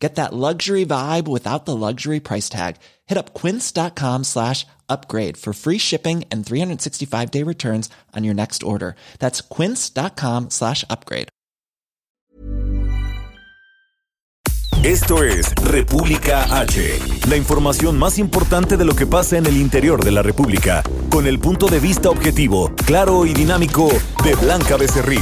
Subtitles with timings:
[0.00, 2.76] Get that luxury vibe without the luxury price tag.
[3.06, 8.62] Hit up quince.com slash upgrade for free shipping and 365 day returns on your next
[8.62, 8.96] order.
[9.18, 11.28] That's quince.com slash upgrade.
[14.82, 20.02] Esto es República H, la información más importante de lo que pasa en el interior
[20.02, 23.90] de la República, con el punto de vista objetivo, claro y dinámico
[24.24, 25.20] de Blanca Becerril.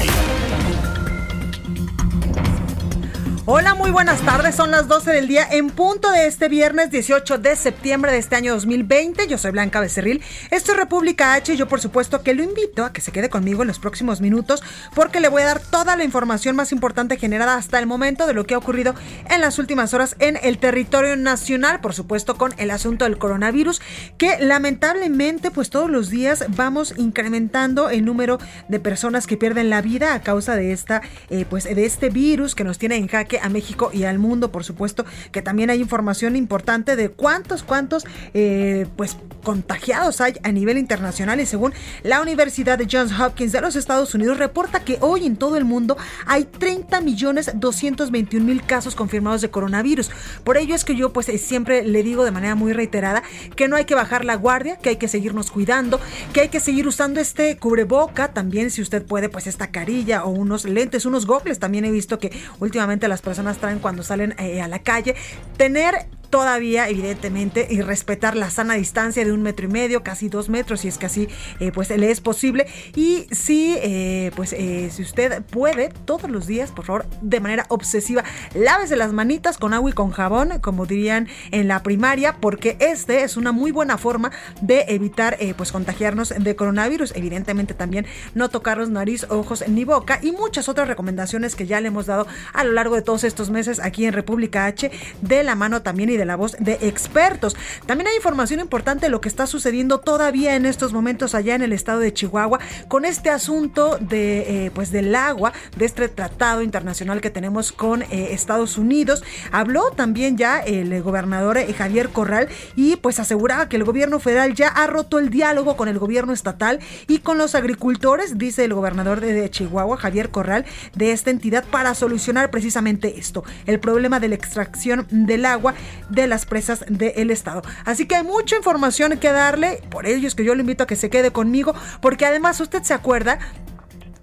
[3.51, 4.57] Hola, muy buenas tardes.
[4.57, 8.37] Son las 12 del día en punto de este viernes 18 de septiembre de este
[8.37, 9.27] año 2020.
[9.27, 10.23] Yo soy Blanca Becerril.
[10.51, 13.31] Esto es República H y yo por supuesto que lo invito a que se quede
[13.31, 14.63] conmigo en los próximos minutos
[14.95, 18.35] porque le voy a dar toda la información más importante generada hasta el momento de
[18.35, 18.95] lo que ha ocurrido
[19.31, 23.81] en las últimas horas en el territorio nacional, por supuesto con el asunto del coronavirus
[24.19, 28.37] que lamentablemente pues todos los días vamos incrementando el número
[28.69, 32.55] de personas que pierden la vida a causa de esta eh, pues de este virus
[32.55, 35.81] que nos tiene en jaque a México y al mundo, por supuesto, que también hay
[35.81, 41.41] información importante de cuántos, cuántos, eh, pues contagiados hay a nivel internacional.
[41.41, 41.73] Y según
[42.03, 45.65] la Universidad de Johns Hopkins de los Estados Unidos reporta que hoy en todo el
[45.65, 50.11] mundo hay 30 millones 221 mil casos confirmados de coronavirus.
[50.45, 53.23] Por ello es que yo pues siempre le digo de manera muy reiterada
[53.57, 56.01] que no hay que bajar la guardia, que hay que seguirnos cuidando,
[56.33, 60.31] que hay que seguir usando este cubreboca, también si usted puede pues esta carilla o
[60.31, 64.63] unos lentes, unos gogles, también he visto que últimamente las personas traen cuando salen eh,
[64.63, 65.15] a la calle,
[65.59, 70.49] tener todavía evidentemente y respetar la sana distancia de un metro y medio, casi dos
[70.49, 71.29] metros, si es que así
[71.61, 72.67] eh, pues le es posible.
[72.95, 77.67] Y si eh, pues eh, si usted puede todos los días, por favor, de manera
[77.69, 82.77] obsesiva, lávese las manitas con agua y con jabón, como dirían en la primaria, porque
[82.81, 84.31] este es una muy buena forma
[84.61, 87.13] de evitar pues contagiarnos de coronavirus.
[87.15, 91.89] Evidentemente también no tocarnos nariz, ojos ni boca y muchas otras recomendaciones que ya le
[91.89, 94.91] hemos dado a lo largo de todos estos meses aquí en República H,
[95.23, 97.57] de la mano también de la voz de expertos.
[97.87, 101.63] También hay información importante de lo que está sucediendo todavía en estos momentos allá en
[101.63, 106.63] el estado de Chihuahua con este asunto de eh, pues del agua, de este tratado
[106.63, 109.23] internacional que tenemos con eh, Estados Unidos.
[109.53, 114.55] Habló también ya el gobernador eh, Javier Corral y pues aseguraba que el gobierno federal
[114.55, 118.75] ya ha roto el diálogo con el gobierno estatal y con los agricultores, dice el
[118.75, 120.65] gobernador de Chihuahua, Javier Corral,
[120.95, 125.75] de esta entidad para solucionar precisamente esto, el problema de la extracción del agua
[126.09, 127.63] de las presas del estado.
[127.85, 130.87] Así que hay mucha información que darle, por ello es que yo le invito a
[130.87, 133.39] que se quede conmigo, porque además usted se acuerda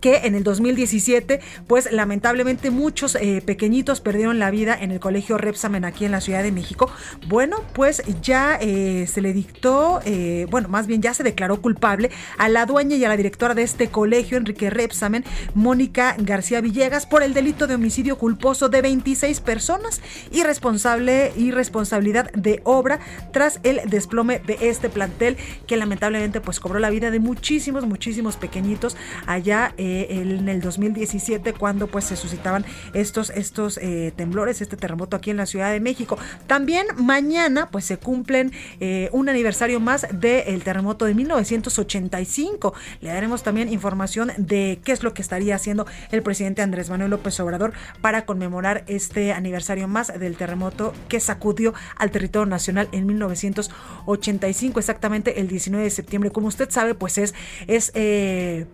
[0.05, 5.39] que en el 2017, pues lamentablemente muchos eh, pequeñitos perdieron la vida en el colegio
[5.39, 6.91] Repsamen aquí en la Ciudad de México.
[7.27, 12.11] Bueno, pues ya eh, se le dictó, eh, bueno, más bien ya se declaró culpable
[12.37, 17.07] a la dueña y a la directora de este colegio, Enrique Repsamen, Mónica García Villegas,
[17.07, 22.99] por el delito de homicidio culposo de 26 personas y responsable responsabilidad de obra
[23.31, 28.35] tras el desplome de este plantel que lamentablemente pues cobró la vida de muchísimos, muchísimos
[28.37, 35.15] pequeñitos allá en el 2017 cuando pues se suscitaban estos, estos eh, temblores, este terremoto
[35.15, 36.17] aquí en la Ciudad de México.
[36.47, 42.73] También mañana pues se cumplen eh, un aniversario más del terremoto de 1985.
[43.01, 47.11] Le daremos también información de qué es lo que estaría haciendo el presidente Andrés Manuel
[47.11, 53.05] López Obrador para conmemorar este aniversario más del terremoto que sacudió al territorio nacional en
[53.07, 56.31] 1985, exactamente el 19 de septiembre.
[56.31, 57.33] Como usted sabe, pues es,
[57.67, 58.65] eh,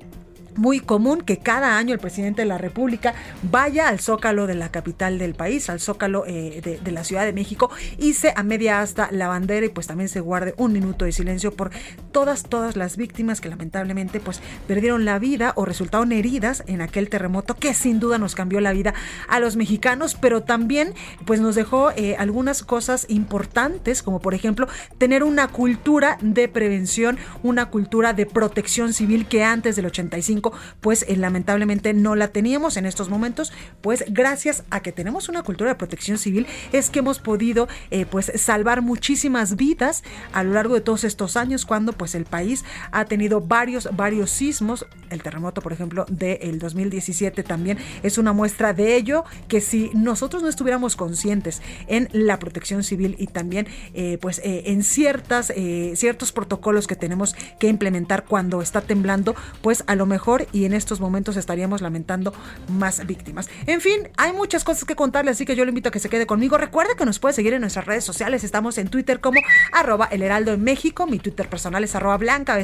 [0.56, 3.14] muy común que cada año el presidente de la República
[3.44, 7.34] vaya al zócalo de la capital del país, al zócalo eh, de, la Ciudad de
[7.34, 11.06] México, y se a media hasta la bandera y pues también se guarde un minuto
[11.06, 11.72] de silencio por
[12.12, 17.10] todas, todas las víctimas que lamentablemente pues perdieron la vida o resultaron heridas en aquel
[17.10, 18.94] terremoto que sin duda nos cambió la vida
[19.28, 20.94] a los mexicanos, pero también
[21.26, 27.18] pues nos dejó eh, algunas cosas importantes como por ejemplo tener una cultura de prevención,
[27.44, 30.41] una cultura de protección civil que antes del 85
[30.82, 33.52] pues eh, lamentablemente no la teníamos en estos momentos,
[33.82, 38.06] pues gracias a que tenemos una cultura de protección civil es que hemos podido eh,
[38.06, 40.04] pues salvar muchísimas vidas
[40.34, 44.32] a lo largo de todos estos años cuando pues el país ha tenido varios, varios
[44.32, 49.92] sismos, el terremoto por ejemplo del 2017 también es una muestra de ello, que si
[49.94, 55.54] nosotros no estuviéramos conscientes en la protección civil y también eh, pues en ciertas,
[55.96, 60.74] ciertos protocolos que tenemos que implementar cuando está temblando, pues a lo mejor y en
[60.74, 62.34] estos momentos estaríamos lamentando
[62.70, 63.50] más víctimas.
[63.68, 66.10] En fin, hay muchas cosas que contarle, así que yo le invito a que se
[66.10, 66.58] quede conmigo.
[66.58, 68.44] Recuerde que nos puede seguir en nuestras redes sociales.
[68.44, 69.40] Estamos en Twitter como
[69.74, 71.06] arroba el heraldo en México.
[71.06, 72.56] Mi Twitter personal es arroba blanca.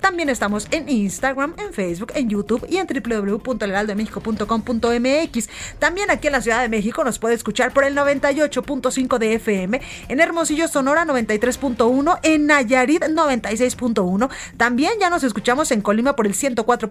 [0.00, 5.48] También estamos en Instagram, en Facebook, en YouTube y en www.elheraldomexico.com.mx.
[5.78, 9.80] También aquí en la Ciudad de México nos puede escuchar por el 98.5 de FM,
[10.08, 14.30] en Hermosillo, Sonora 93.1, en Nayarit 96.1.
[14.56, 16.34] También ya nos escuchamos en Colima por el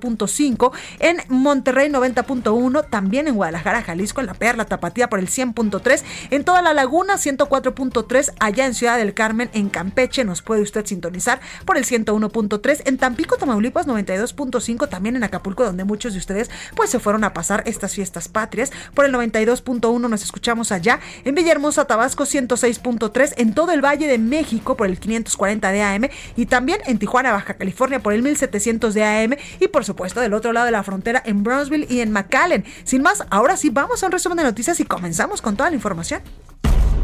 [0.04, 6.04] 104.5, en Monterrey 90.1, también en Guadalajara, Jalisco, en La Perla, Tapatía por el 100.3,
[6.32, 10.86] en toda la laguna 104.3, allá en Ciudad del Carmen, en Campeche nos puede usted
[10.86, 16.50] sintonizar por el 101.3, en Tampico, Tamaulipas 92.5, también en Acapulco donde muchos de ustedes
[16.76, 21.36] pues se fueron a pasar estas fiestas patrias, por el 92.1 nos escuchamos allá, en
[21.36, 26.46] Villahermosa, Tabasco 106.3, en todo el Valle de México por el 540 de AM y
[26.46, 30.54] también en Tijuana, Baja California por el 1700 de AM y por supuesto del otro
[30.54, 32.66] lado de la frontera en Brownsville y en McAllen.
[32.84, 35.76] Sin más, ahora sí vamos a un resumen de noticias y comenzamos con toda la
[35.76, 36.22] información.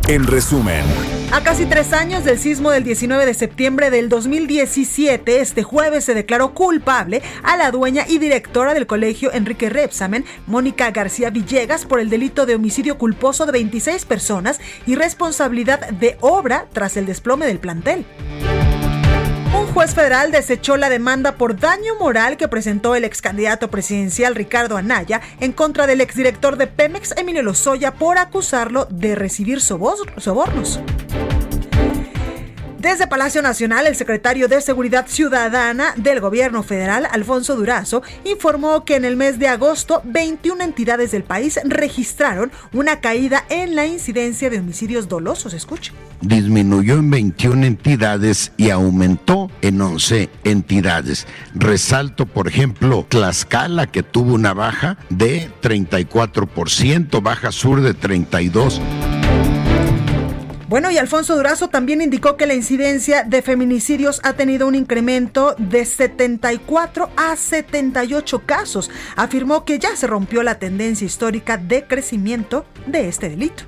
[0.08, 0.84] En resumen.
[1.32, 6.16] A casi tres años del sismo del 19 de septiembre del 2017, este jueves se
[6.16, 12.00] declaró culpable a la dueña y directora del colegio Enrique Repsamen, Mónica García Villegas, por
[12.00, 17.46] el delito de homicidio culposo de 26 personas y responsabilidad de obra tras el desplome
[17.46, 18.04] del plantel.
[19.54, 24.36] Un juez federal desechó la demanda por daño moral que presentó el ex candidato presidencial
[24.36, 30.80] Ricardo Anaya en contra del exdirector de Pemex, Emilio Lozoya, por acusarlo de recibir sobornos.
[32.80, 38.96] Desde Palacio Nacional, el secretario de Seguridad Ciudadana del Gobierno Federal, Alfonso Durazo, informó que
[38.96, 44.50] en el mes de agosto 21 entidades del país registraron una caída en la incidencia
[44.50, 45.54] de homicidios dolosos.
[45.54, 45.92] Escuche.
[46.22, 51.28] Disminuyó en 21 entidades y aumentó en 11 entidades.
[51.56, 59.19] Resalto, por ejemplo, Tlaxcala, que tuvo una baja de 34%, Baja Sur de 32%.
[60.70, 65.56] Bueno, y Alfonso Durazo también indicó que la incidencia de feminicidios ha tenido un incremento
[65.58, 68.92] de 74 a 78 casos.
[69.16, 73.64] Afirmó que ya se rompió la tendencia histórica de crecimiento de este delito.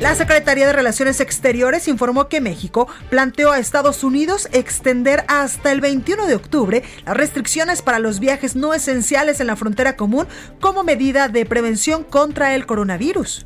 [0.00, 5.82] La Secretaría de Relaciones Exteriores informó que México planteó a Estados Unidos extender hasta el
[5.82, 10.26] 21 de octubre las restricciones para los viajes no esenciales en la frontera común
[10.60, 13.44] como medida de prevención contra el coronavirus.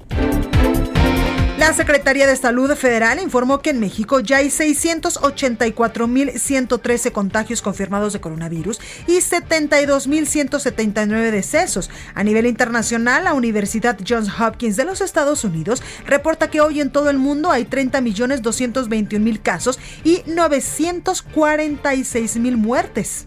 [1.64, 8.20] La Secretaría de Salud Federal informó que en México ya hay 684.113 contagios confirmados de
[8.20, 11.88] coronavirus y 72.179 decesos.
[12.14, 16.92] A nivel internacional, la Universidad Johns Hopkins de los Estados Unidos reporta que hoy en
[16.92, 23.24] todo el mundo hay 30.221.000 casos y 946.000 muertes.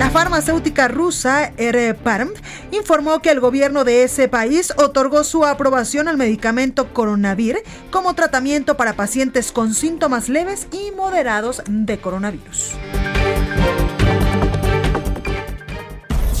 [0.00, 2.30] La farmacéutica rusa Erparm
[2.72, 7.58] informó que el gobierno de ese país otorgó su aprobación al medicamento Coronavir
[7.90, 12.70] como tratamiento para pacientes con síntomas leves y moderados de coronavirus.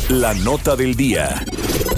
[0.08, 1.44] La nota del día.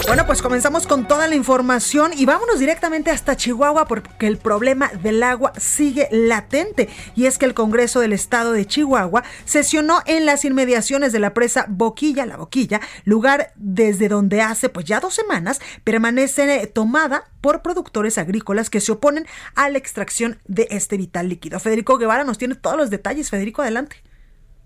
[0.06, 4.90] Bueno, pues comenzamos con toda la información y vámonos directamente hasta Chihuahua porque el problema
[5.02, 6.88] del agua sigue latente.
[7.14, 11.34] Y es que el Congreso del Estado de Chihuahua sesionó en las inmediaciones de la
[11.34, 17.62] presa Boquilla, la Boquilla, lugar desde donde hace pues ya dos semanas permanece tomada por
[17.62, 21.60] productores agrícolas que se oponen a la extracción de este vital líquido.
[21.60, 23.30] Federico Guevara nos tiene todos los detalles.
[23.30, 24.02] Federico, adelante.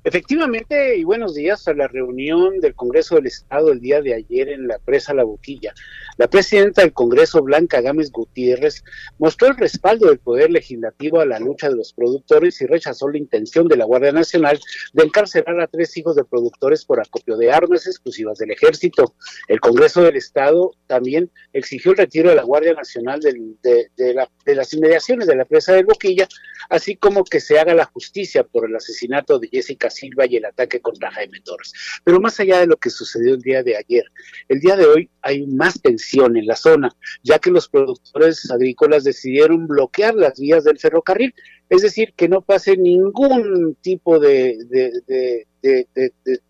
[0.07, 4.51] Efectivamente, y buenos días a la reunión del Congreso del Estado el día de ayer
[4.51, 5.75] en la presa La Boquilla.
[6.17, 8.83] La presidenta del Congreso, Blanca Gámez Gutiérrez,
[9.19, 13.19] mostró el respaldo del Poder Legislativo a la lucha de los productores y rechazó la
[13.19, 14.59] intención de la Guardia Nacional
[14.95, 19.15] de encarcelar a tres hijos de productores por acopio de armas exclusivas del Ejército.
[19.47, 24.73] El Congreso del Estado también exigió el retiro de la Guardia Nacional de, de las
[24.73, 26.27] inmediaciones de la presa de Boquilla,
[26.71, 30.47] así como que se haga la justicia por el asesinato de Jessica Silva y el
[30.47, 31.75] ataque contra Jaime Torres.
[32.05, 34.05] Pero más allá de lo que sucedió el día de ayer,
[34.49, 39.05] el día de hoy hay más tensión en la zona, ya que los productores agrícolas
[39.05, 41.35] decidieron bloquear las vías del ferrocarril,
[41.69, 44.57] es decir, que no pase ningún tipo de,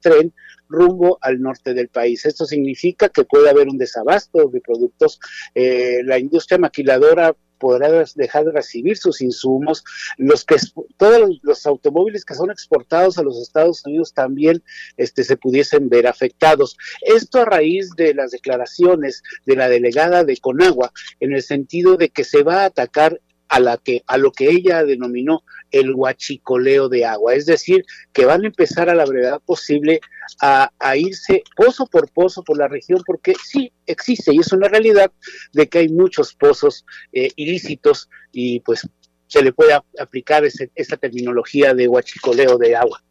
[0.00, 0.32] tren
[0.68, 2.26] rumbo al norte del país.
[2.26, 5.20] Esto significa que puede haber un desabasto de productos.
[5.54, 9.84] Eh, la industria maquiladora podrá dejar de recibir sus insumos,
[10.16, 10.56] los que
[10.96, 14.62] todos los automóviles que son exportados a los Estados Unidos también
[14.96, 16.76] este, se pudiesen ver afectados.
[17.02, 22.08] Esto a raíz de las declaraciones de la delegada de Conagua en el sentido de
[22.08, 26.88] que se va a atacar a, la que, a lo que ella denominó el huachicoleo
[26.88, 30.00] de agua, es decir, que van a empezar a la brevedad posible
[30.40, 35.10] a, irse pozo por pozo por la región, porque sí existe y es una realidad
[35.52, 38.88] de que hay muchos pozos eh, ilícitos y pues
[39.28, 43.02] se le puede aplicar esa terminología de huachicoleo de agua.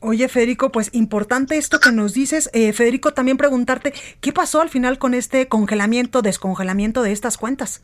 [0.00, 2.50] Oye, Federico, pues importante esto que nos dices.
[2.52, 7.82] Eh, Federico, también preguntarte, ¿qué pasó al final con este congelamiento, descongelamiento de estas cuentas?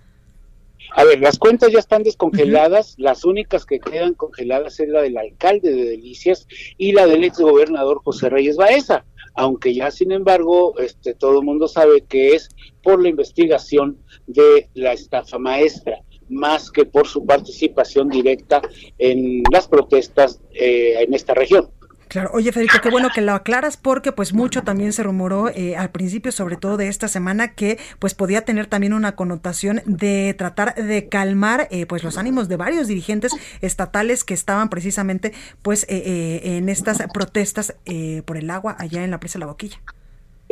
[0.92, 5.16] A ver, las cuentas ya están descongeladas, las únicas que quedan congeladas es la del
[5.16, 6.46] alcalde de Delicias
[6.78, 9.04] y la del exgobernador José Reyes Baeza,
[9.34, 12.48] aunque ya sin embargo este, todo el mundo sabe que es
[12.82, 18.62] por la investigación de la estafa maestra más que por su participación directa
[18.98, 21.70] en las protestas eh, en esta región.
[22.10, 25.76] Claro, oye Federico, qué bueno que lo aclaras porque pues mucho también se rumoró eh,
[25.76, 30.34] al principio, sobre todo de esta semana, que pues podía tener también una connotación de
[30.36, 35.86] tratar de calmar eh, pues los ánimos de varios dirigentes estatales que estaban precisamente pues
[35.88, 37.76] eh, en estas protestas
[38.24, 39.80] por el agua allá en la presa la Boquilla.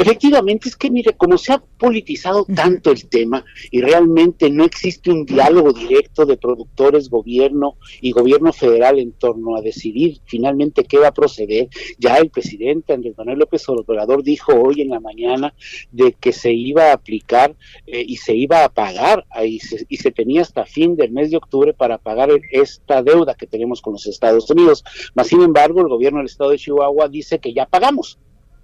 [0.00, 5.10] Efectivamente, es que mire, como se ha politizado tanto el tema y realmente no existe
[5.10, 10.98] un diálogo directo de productores, gobierno y gobierno federal en torno a decidir finalmente qué
[10.98, 15.52] va a proceder, ya el presidente Andrés Manuel López Obrador dijo hoy en la mañana
[15.90, 19.96] de que se iba a aplicar eh, y se iba a pagar y se, y
[19.96, 23.94] se tenía hasta fin del mes de octubre para pagar esta deuda que tenemos con
[23.94, 24.84] los Estados Unidos.
[25.14, 28.16] Mas, sin embargo, el gobierno del estado de Chihuahua dice que ya pagamos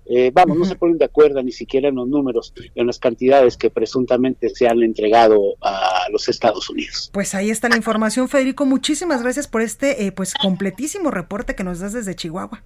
[0.06, 3.56] eh, vamos, no se ponen de acuerdo ni siquiera en los números, en las cantidades
[3.56, 7.11] que presuntamente se han entregado a los Estados Unidos.
[7.12, 8.66] Pues ahí está la información, Federico.
[8.66, 12.62] Muchísimas gracias por este, eh, pues, completísimo reporte que nos das desde Chihuahua.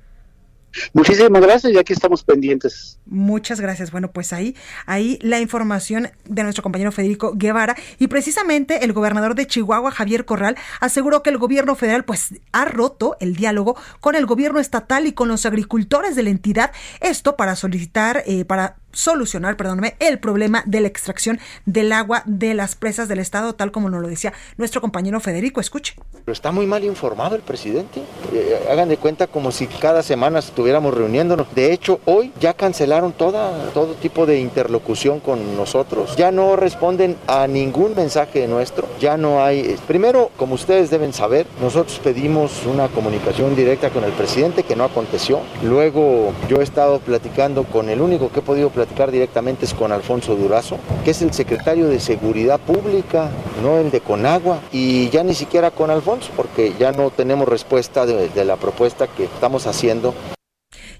[0.93, 2.99] Muchísimas gracias y aquí estamos pendientes.
[3.07, 3.91] Muchas gracias.
[3.91, 4.55] Bueno, pues ahí,
[4.87, 10.25] ahí la información de nuestro compañero Federico Guevara y precisamente el gobernador de Chihuahua, Javier
[10.25, 15.07] Corral, aseguró que el gobierno federal pues ha roto el diálogo con el gobierno estatal
[15.07, 16.73] y con los agricultores de la entidad.
[17.01, 22.55] Esto para solicitar, eh, para solucionar, perdóname, el problema de la extracción del agua de
[22.55, 25.61] las presas del Estado, tal como nos lo decía nuestro compañero Federico.
[25.61, 25.95] Escuche.
[26.25, 28.03] Pero está muy mal informado el presidente.
[28.33, 31.55] Eh, hagan de cuenta como si cada semana estuviéramos reuniéndonos.
[31.55, 36.17] De hecho, hoy ya cancelaron toda, todo tipo de interlocución con nosotros.
[36.17, 38.89] Ya no responden a ningún mensaje nuestro.
[39.01, 39.61] Ya no hay...
[39.61, 44.77] Eh, primero, como ustedes deben saber, nosotros pedimos una comunicación directa con el presidente que
[44.77, 45.41] no aconteció.
[45.63, 49.91] Luego yo he estado platicando con el único que he podido platicar directamente es con
[49.91, 53.29] Alfonso Durazo, que es el secretario de Seguridad Pública,
[53.61, 58.07] no el de Conagua, y ya ni siquiera con Alfonso, porque ya no tenemos respuesta
[58.07, 60.15] de, de la propuesta que estamos haciendo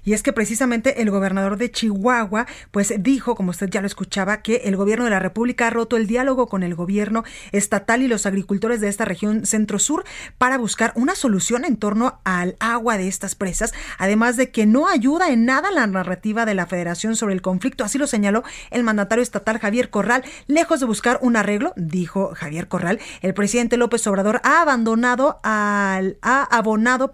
[0.03, 4.41] y es que precisamente el gobernador de Chihuahua, pues dijo, como usted ya lo escuchaba,
[4.41, 8.07] que el gobierno de la República ha roto el diálogo con el gobierno estatal y
[8.07, 10.03] los agricultores de esta región centro-sur
[10.37, 14.87] para buscar una solución en torno al agua de estas presas, además de que no
[14.87, 17.83] ayuda en nada la narrativa de la federación sobre el conflicto.
[17.83, 20.23] Así lo señaló el mandatario estatal Javier Corral.
[20.47, 26.17] Lejos de buscar un arreglo, dijo Javier Corral, el presidente López Obrador ha abandonado al,
[26.21, 27.11] ha abonado,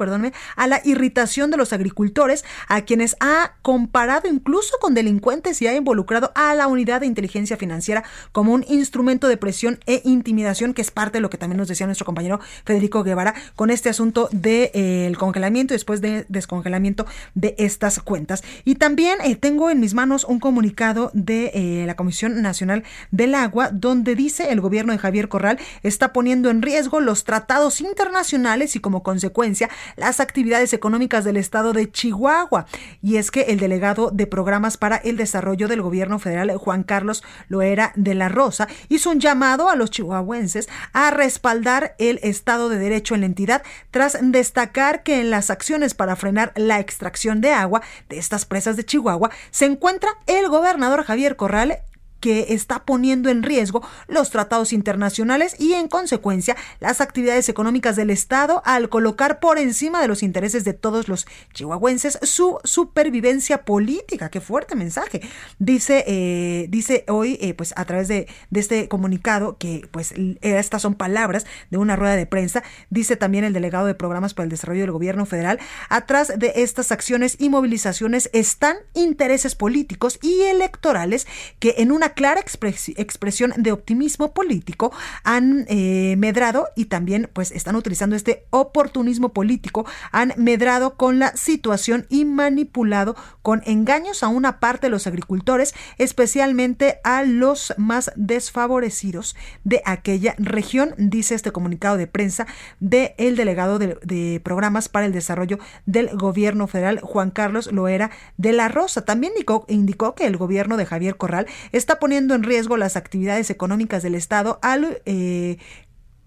[0.56, 2.46] a la irritación de los agricultores,
[2.82, 8.04] quienes ha comparado incluso con delincuentes y ha involucrado a la unidad de inteligencia financiera
[8.32, 11.68] como un instrumento de presión e intimidación, que es parte de lo que también nos
[11.68, 16.26] decía nuestro compañero Federico Guevara con este asunto del de, eh, congelamiento y después de
[16.30, 18.44] descongelamiento de estas cuentas.
[18.64, 23.36] Y también eh, tengo en mis manos un comunicado de eh, la Comisión Nacional del
[23.36, 28.76] Agua, donde dice el gobierno de Javier Corral está poniendo en riesgo los tratados internacionales
[28.76, 32.65] y como consecuencia las actividades económicas del estado de Chihuahua.
[33.02, 37.24] Y es que el delegado de programas para el desarrollo del gobierno federal, Juan Carlos
[37.48, 42.78] Loera de la Rosa, hizo un llamado a los chihuahuenses a respaldar el Estado de
[42.78, 47.52] Derecho en la entidad tras destacar que en las acciones para frenar la extracción de
[47.52, 51.80] agua de estas presas de Chihuahua se encuentra el gobernador Javier Corral
[52.26, 58.10] que está poniendo en riesgo los tratados internacionales y en consecuencia las actividades económicas del
[58.10, 64.30] Estado al colocar por encima de los intereses de todos los chihuahuenses su supervivencia política.
[64.32, 65.22] Qué fuerte mensaje.
[65.60, 70.82] Dice, eh, dice hoy, eh, pues a través de, de, este comunicado, que pues estas
[70.82, 74.50] son palabras de una rueda de prensa, dice también el delegado de programas para el
[74.50, 81.28] desarrollo del gobierno federal, atrás de estas acciones y movilizaciones están intereses políticos y electorales
[81.60, 84.92] que en una clara expresión de optimismo político
[85.24, 91.36] han eh, medrado y también pues están utilizando este oportunismo político, han medrado con la
[91.36, 98.12] situación y manipulado con engaños a una parte de los agricultores, especialmente a los más
[98.16, 102.48] desfavorecidos de aquella región, dice este comunicado de prensa
[102.80, 108.12] del el delegado de, de programas para el desarrollo del gobierno federal, Juan Carlos Loera
[108.38, 109.06] de la Rosa.
[109.06, 109.34] También
[109.68, 114.14] indicó, que el gobierno de Javier Corral está poniendo en riesgo las actividades económicas del
[114.14, 115.58] Estado al eh,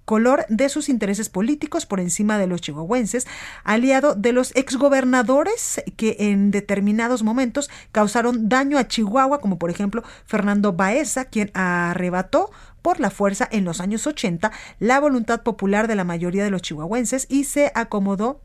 [0.07, 3.29] color de sus intereses políticos por encima de los chihuahuenses,
[3.63, 10.03] aliado de los exgobernadores que en determinados momentos causaron daño a Chihuahua, como por ejemplo
[10.27, 12.51] Fernando Baeza, quien arrebató
[12.83, 16.63] por la fuerza en los años 80 la voluntad popular de la mayoría de los
[16.63, 18.41] chihuahuenses y se acomodó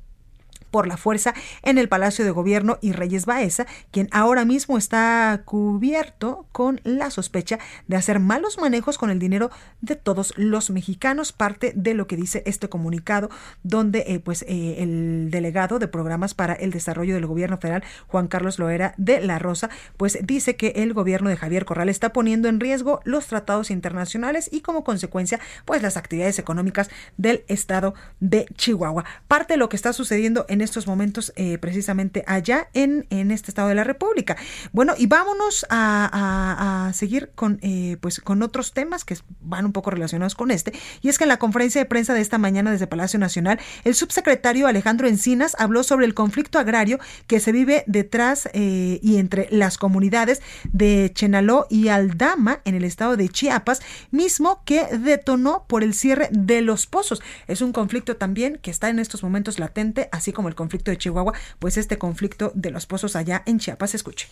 [0.73, 5.43] por la fuerza en el Palacio de Gobierno y Reyes Baeza, quien ahora mismo está
[5.45, 9.51] cubierto con la sospecha de hacer malos manejos con el dinero
[9.81, 13.29] de todos los mexicanos, parte de lo que dice este comunicado,
[13.61, 18.27] donde eh, pues eh, el delegado de programas para el desarrollo del gobierno federal, Juan
[18.27, 22.49] Carlos Loera de la Rosa, pues dice que el gobierno de Javier Corral está poniendo
[22.49, 28.47] en riesgo los tratados internacionales y como consecuencia pues las actividades económicas del estado de
[28.55, 29.05] Chihuahua.
[29.27, 33.51] Parte de lo que está sucediendo en estos momentos eh, precisamente allá en, en este
[33.51, 34.37] estado de la República.
[34.71, 39.91] Bueno, y vámonos a, seguir con, eh, pues, con otros temas que van un poco
[39.91, 40.73] relacionados con este.
[41.01, 43.95] Y es que en la conferencia de prensa de esta mañana desde Palacio Nacional, el
[43.95, 49.47] subsecretario Alejandro Encinas habló sobre el conflicto agrario que se vive detrás eh, y entre
[49.51, 50.41] las comunidades
[50.71, 56.29] de Chenaló y Aldama en el estado de Chiapas, mismo que detonó por el cierre
[56.31, 57.21] de los pozos.
[57.47, 60.97] Es un conflicto también que está en estos momentos latente, así como el conflicto de
[60.97, 63.95] Chihuahua, pues este conflicto de los pozos allá en Chiapas.
[63.95, 64.29] Escuche.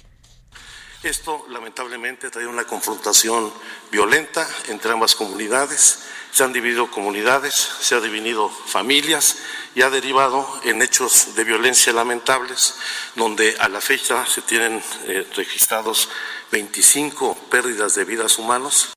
[1.03, 3.51] Esto lamentablemente trae una confrontación
[3.91, 6.03] violenta entre ambas comunidades.
[6.31, 9.37] Se han dividido comunidades, se han dividido familias
[9.73, 12.75] y ha derivado en hechos de violencia lamentables,
[13.15, 16.07] donde a la fecha se tienen eh, registrados
[16.51, 18.93] 25 pérdidas de vidas humanas.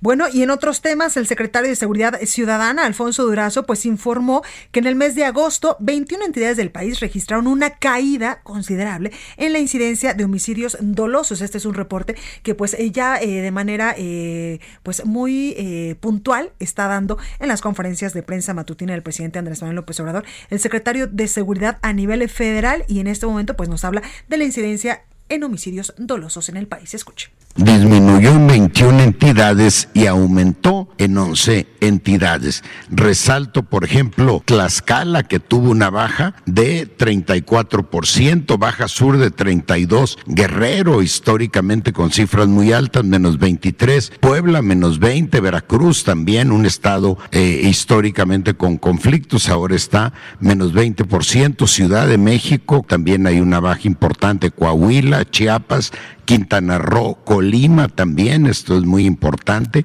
[0.00, 4.42] Bueno, y en otros temas, el secretario de Seguridad Ciudadana, Alfonso Durazo, pues informó
[4.72, 9.52] que en el mes de agosto, 21 entidades del país registraron una caída considerable en
[9.52, 11.42] la incidencia de homicidios dolosos.
[11.42, 16.52] Este es un reporte que pues ya eh, de manera eh, pues muy eh, puntual
[16.60, 20.60] está dando en las conferencias de prensa matutina del presidente Andrés Manuel López Obrador, el
[20.60, 24.44] secretario de Seguridad a nivel federal y en este momento pues nos habla de la
[24.44, 26.92] incidencia en homicidios dolosos en el país.
[26.92, 32.62] Escuche disminuyó en 21 entidades y aumentó en 11 entidades.
[32.90, 41.02] Resalto, por ejemplo, Tlaxcala, que tuvo una baja de 34%, baja sur de 32%, Guerrero,
[41.02, 47.62] históricamente con cifras muy altas, menos 23%, Puebla, menos 20%, Veracruz también, un estado eh,
[47.64, 54.50] históricamente con conflictos, ahora está menos 20%, Ciudad de México, también hay una baja importante,
[54.50, 55.92] Coahuila, Chiapas,
[56.24, 59.84] Quintana Roo, Colima también, esto es muy importante.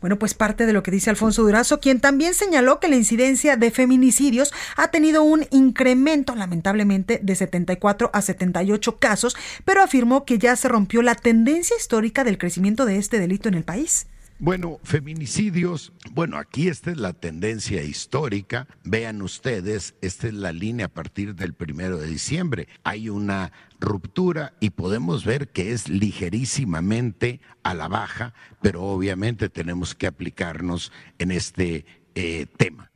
[0.00, 3.56] Bueno, pues parte de lo que dice Alfonso Durazo, quien también señaló que la incidencia
[3.56, 10.38] de feminicidios ha tenido un incremento, lamentablemente, de 74 a 78 casos, pero afirmó que
[10.38, 14.06] ya se rompió la tendencia histórica del crecimiento de este delito en el país.
[14.38, 18.68] Bueno, feminicidios, bueno, aquí esta es la tendencia histórica.
[18.84, 22.68] Vean ustedes, esta es la línea a partir del primero de diciembre.
[22.84, 29.94] Hay una ruptura y podemos ver que es ligerísimamente a la baja, pero obviamente tenemos
[29.94, 32.90] que aplicarnos en este eh, tema.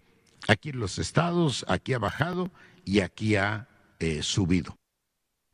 [0.46, 2.50] Aquí en los estados, aquí ha bajado
[2.84, 3.66] y aquí ha
[3.98, 4.79] eh, subido.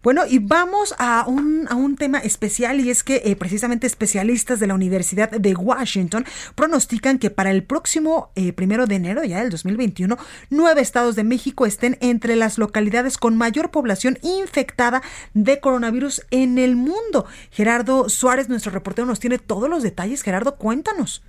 [0.07, 4.61] Bueno, y vamos a un, a un tema especial y es que eh, precisamente especialistas
[4.61, 9.41] de la Universidad de Washington pronostican que para el próximo eh, primero de enero ya
[9.41, 10.17] del 2021,
[10.51, 15.03] nueve estados de México estén entre las localidades con mayor población infectada
[15.35, 17.27] de coronavirus en el mundo.
[17.51, 20.23] Gerardo Suárez, nuestro reportero, nos tiene todos los detalles.
[20.23, 21.25] Gerardo, cuéntanos.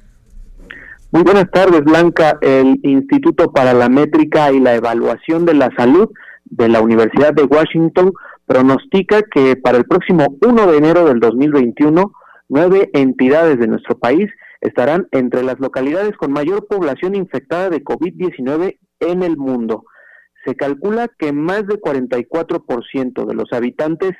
[1.11, 2.37] Muy buenas tardes, Blanca.
[2.41, 6.11] El Instituto para la Métrica y la Evaluación de la Salud
[6.45, 8.13] de la Universidad de Washington
[8.47, 12.11] pronostica que para el próximo 1 de enero del 2021,
[12.49, 14.31] nueve entidades de nuestro país
[14.61, 19.83] estarán entre las localidades con mayor población infectada de COVID-19 en el mundo.
[20.45, 24.13] Se calcula que más del 44% de los habitantes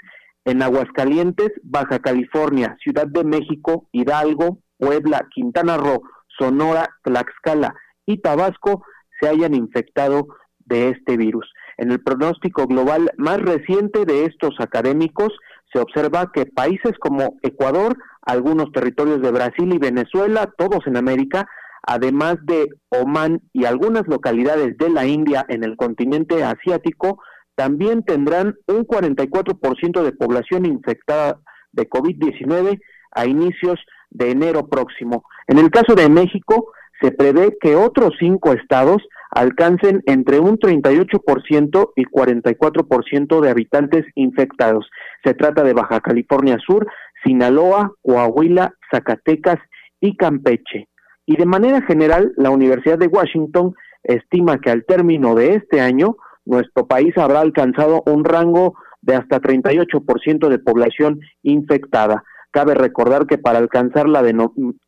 [0.44, 6.02] en Aguascalientes, Baja California, Ciudad de México, Hidalgo, Puebla, Quintana Roo,
[6.38, 7.74] Sonora, Tlaxcala
[8.06, 8.84] y Tabasco
[9.20, 10.28] se hayan infectado
[10.66, 11.50] de este virus.
[11.78, 15.32] En el pronóstico global más reciente de estos académicos
[15.72, 21.48] se observa que países como Ecuador, algunos territorios de Brasil y Venezuela, todos en América,
[21.84, 27.20] además de Omán y algunas localidades de la India en el continente asiático,
[27.56, 31.40] también tendrán un 44% de población infectada
[31.72, 32.80] de COVID-19
[33.12, 35.24] a inicios de enero próximo.
[35.48, 41.92] En el caso de México, se prevé que otros cinco estados alcancen entre un 38%
[41.96, 44.90] y 44% de habitantes infectados.
[45.24, 46.88] Se trata de Baja California Sur,
[47.24, 49.60] Sinaloa, Coahuila, Zacatecas
[50.00, 50.88] y Campeche.
[51.26, 56.16] Y de manera general, la Universidad de Washington estima que al término de este año,
[56.46, 62.24] nuestro país habrá alcanzado un rango de hasta 38% de población infectada.
[62.52, 64.24] Cabe recordar que para alcanzar la,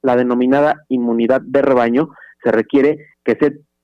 [0.01, 2.09] la denominada inmunidad de rebaño
[2.43, 3.35] se requiere que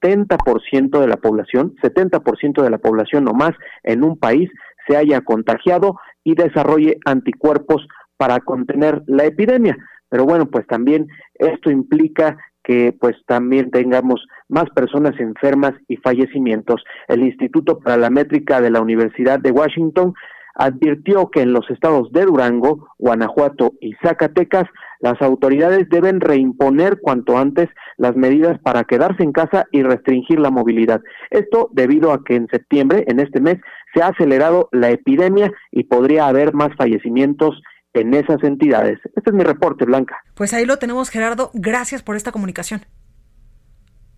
[0.06, 3.52] 70% de la población, 70% de la población o más
[3.84, 4.50] en un país
[4.88, 7.88] se haya contagiado y desarrolle anticuerpos
[8.18, 9.78] para contener la epidemia.
[10.10, 16.84] Pero bueno, pues también esto implica que pues también tengamos más personas enfermas y fallecimientos.
[17.08, 20.14] El Instituto para la Métrica de la Universidad de Washington
[20.56, 24.66] advirtió que en los estados de Durango, Guanajuato y Zacatecas,
[25.00, 30.50] las autoridades deben reimponer cuanto antes las medidas para quedarse en casa y restringir la
[30.50, 31.02] movilidad.
[31.30, 33.58] Esto debido a que en septiembre, en este mes,
[33.94, 37.62] se ha acelerado la epidemia y podría haber más fallecimientos
[37.94, 39.00] en esas entidades.
[39.16, 40.18] Este es mi reporte, Blanca.
[40.36, 41.52] Pues ahí lo tenemos, Gerardo.
[41.54, 42.82] Gracias por esta comunicación.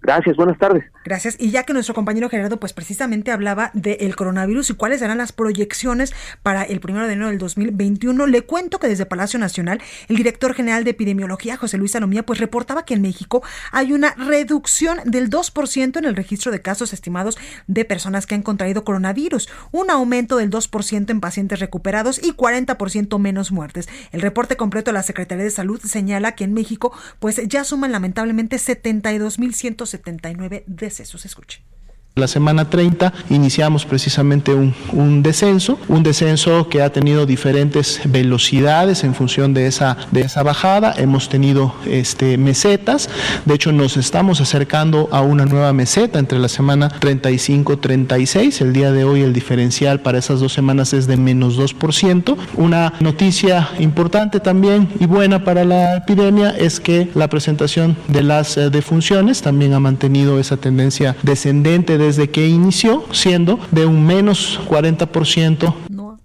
[0.07, 0.85] Gracias, buenas tardes.
[1.03, 1.35] Gracias.
[1.37, 5.33] Y ya que nuestro compañero Gerardo, pues precisamente hablaba del coronavirus y cuáles serán las
[5.33, 10.15] proyecciones para el primero de enero del 2021, le cuento que desde Palacio Nacional, el
[10.15, 13.43] director general de epidemiología, José Luis Salomía, pues reportaba que en México
[13.73, 18.43] hay una reducción del 2% en el registro de casos estimados de personas que han
[18.43, 23.89] contraído coronavirus, un aumento del 2% en pacientes recuperados y 40% menos muertes.
[24.13, 27.91] El reporte completo de la Secretaría de Salud señala que en México, pues ya suman
[27.91, 31.25] lamentablemente 72.170 79 decesos.
[31.25, 31.62] Escuche.
[32.17, 39.13] La semana 30 iniciamos precisamente un, descenso, un descenso que ha tenido diferentes velocidades en
[39.13, 39.95] función de esa,
[40.43, 40.95] bajada.
[40.97, 43.08] Hemos tenido este, mesetas,
[43.45, 48.62] de hecho nos estamos acercando a una nueva meseta entre la semana 35-36.
[48.62, 52.36] El día de hoy el diferencial para esas dos semanas es de menos 2%.
[52.56, 58.58] Una noticia importante también y buena para la epidemia es que la presentación de las
[58.58, 64.05] eh, defunciones también ha mantenido esa tendencia descendente de desde que inició, siendo de un
[64.05, 65.75] menos 40%.
[65.89, 66.17] No.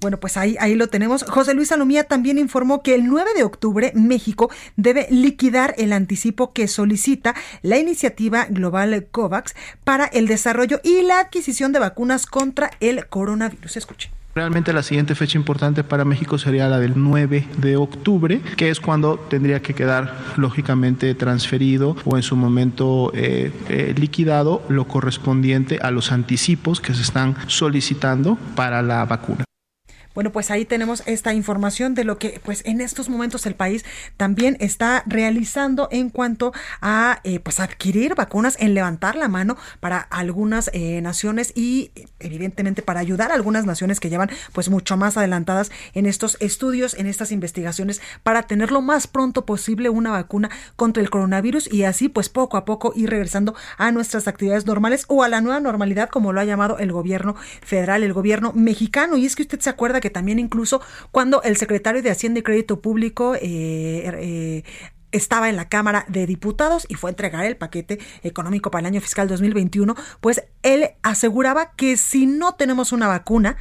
[0.00, 1.24] Bueno, pues ahí, ahí lo tenemos.
[1.24, 6.52] José Luis Salomía también informó que el 9 de octubre México debe liquidar el anticipo
[6.54, 12.70] que solicita la iniciativa global COVAX para el desarrollo y la adquisición de vacunas contra
[12.80, 13.76] el coronavirus.
[13.76, 14.15] Escuche.
[14.36, 18.80] Realmente la siguiente fecha importante para México sería la del 9 de octubre, que es
[18.80, 25.78] cuando tendría que quedar lógicamente transferido o en su momento eh, eh, liquidado lo correspondiente
[25.80, 29.45] a los anticipos que se están solicitando para la vacuna.
[30.16, 33.84] Bueno, pues ahí tenemos esta información de lo que pues en estos momentos el país
[34.16, 39.98] también está realizando en cuanto a eh, pues adquirir vacunas, en levantar la mano para
[39.98, 45.18] algunas eh, naciones y evidentemente para ayudar a algunas naciones que llevan pues mucho más
[45.18, 50.48] adelantadas en estos estudios, en estas investigaciones para tener lo más pronto posible una vacuna
[50.76, 55.04] contra el coronavirus y así pues poco a poco ir regresando a nuestras actividades normales
[55.08, 59.18] o a la nueva normalidad como lo ha llamado el gobierno federal, el gobierno mexicano.
[59.18, 62.38] Y es que usted se acuerda que que también incluso cuando el secretario de Hacienda
[62.38, 64.62] y Crédito Público eh, eh,
[65.10, 68.86] estaba en la Cámara de Diputados y fue a entregar el paquete económico para el
[68.86, 73.56] año fiscal 2021, pues él aseguraba que si no tenemos una vacuna,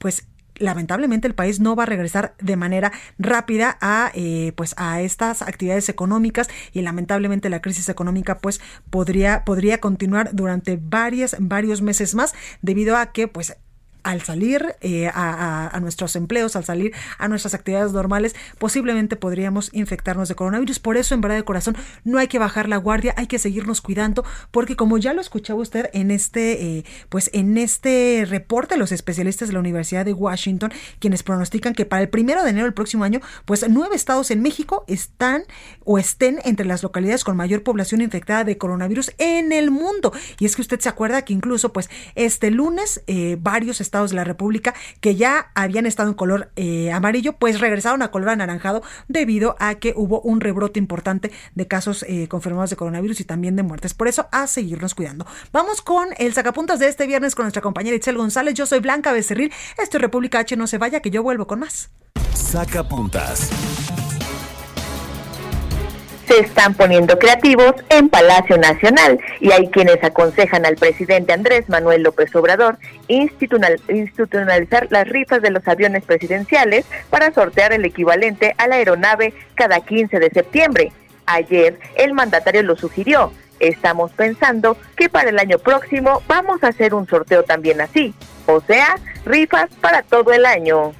[0.00, 0.26] pues
[0.56, 5.42] lamentablemente el país no va a regresar de manera rápida a eh, pues a estas
[5.42, 12.16] actividades económicas y lamentablemente la crisis económica pues podría podría continuar durante varios varios meses
[12.16, 13.56] más debido a que pues
[14.04, 20.28] al salir eh, a, nuestros empleos, al salir a nuestras actividades normales, posiblemente podríamos infectarnos
[20.28, 20.78] de coronavirus.
[20.78, 23.80] Por eso, en verdad de corazón, no hay que bajar la guardia, hay que seguirnos
[23.80, 28.92] cuidando, porque como ya lo escuchaba usted en este, eh, pues en este reporte, los
[28.92, 32.74] especialistas de la Universidad de Washington, quienes pronostican que para el primero de enero del
[32.74, 35.44] próximo año, pues nueve estados en México están
[35.84, 40.12] o estén entre las localidades con mayor población infectada de coronavirus en el mundo.
[40.38, 44.16] Y es que usted se acuerda que incluso, pues, este lunes, eh, varios estados de
[44.16, 48.82] la República que ya habían estado en color eh, amarillo, pues regresaron a color anaranjado
[49.08, 53.56] debido a que hubo un rebrote importante de casos eh, confirmados de coronavirus y también
[53.56, 53.94] de muertes.
[53.94, 55.26] Por eso, a seguirnos cuidando.
[55.52, 58.54] Vamos con el sacapuntas de este viernes con nuestra compañera Itzel González.
[58.54, 59.52] Yo soy Blanca Becerril.
[59.78, 60.56] Esto es República H.
[60.56, 61.90] No se vaya, que yo vuelvo con más.
[62.34, 63.50] Sacapuntas
[66.26, 72.02] se están poniendo creativos en Palacio Nacional y hay quienes aconsejan al presidente Andrés Manuel
[72.02, 78.76] López Obrador institucionalizar las rifas de los aviones presidenciales para sortear el equivalente a la
[78.76, 80.92] aeronave cada 15 de septiembre.
[81.26, 83.32] Ayer el mandatario lo sugirió.
[83.60, 88.12] Estamos pensando que para el año próximo vamos a hacer un sorteo también así,
[88.46, 90.92] o sea, rifas para todo el año.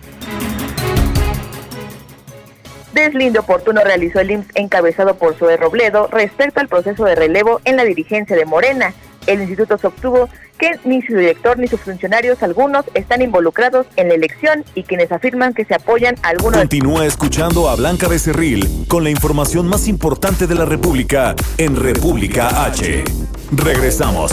[2.95, 7.77] Deslinde oportuno realizó el IMSS encabezado por Zoe Robledo respecto al proceso de relevo en
[7.77, 8.95] la dirigencia de Morena.
[9.27, 10.29] El instituto sostuvo
[10.59, 15.11] que ni su director ni sus funcionarios algunos están involucrados en la elección y quienes
[15.11, 16.59] afirman que se apoyan algunos.
[16.59, 22.65] Continúa escuchando a Blanca Becerril con la información más importante de la República en República
[22.65, 23.03] H.
[23.51, 24.31] Regresamos.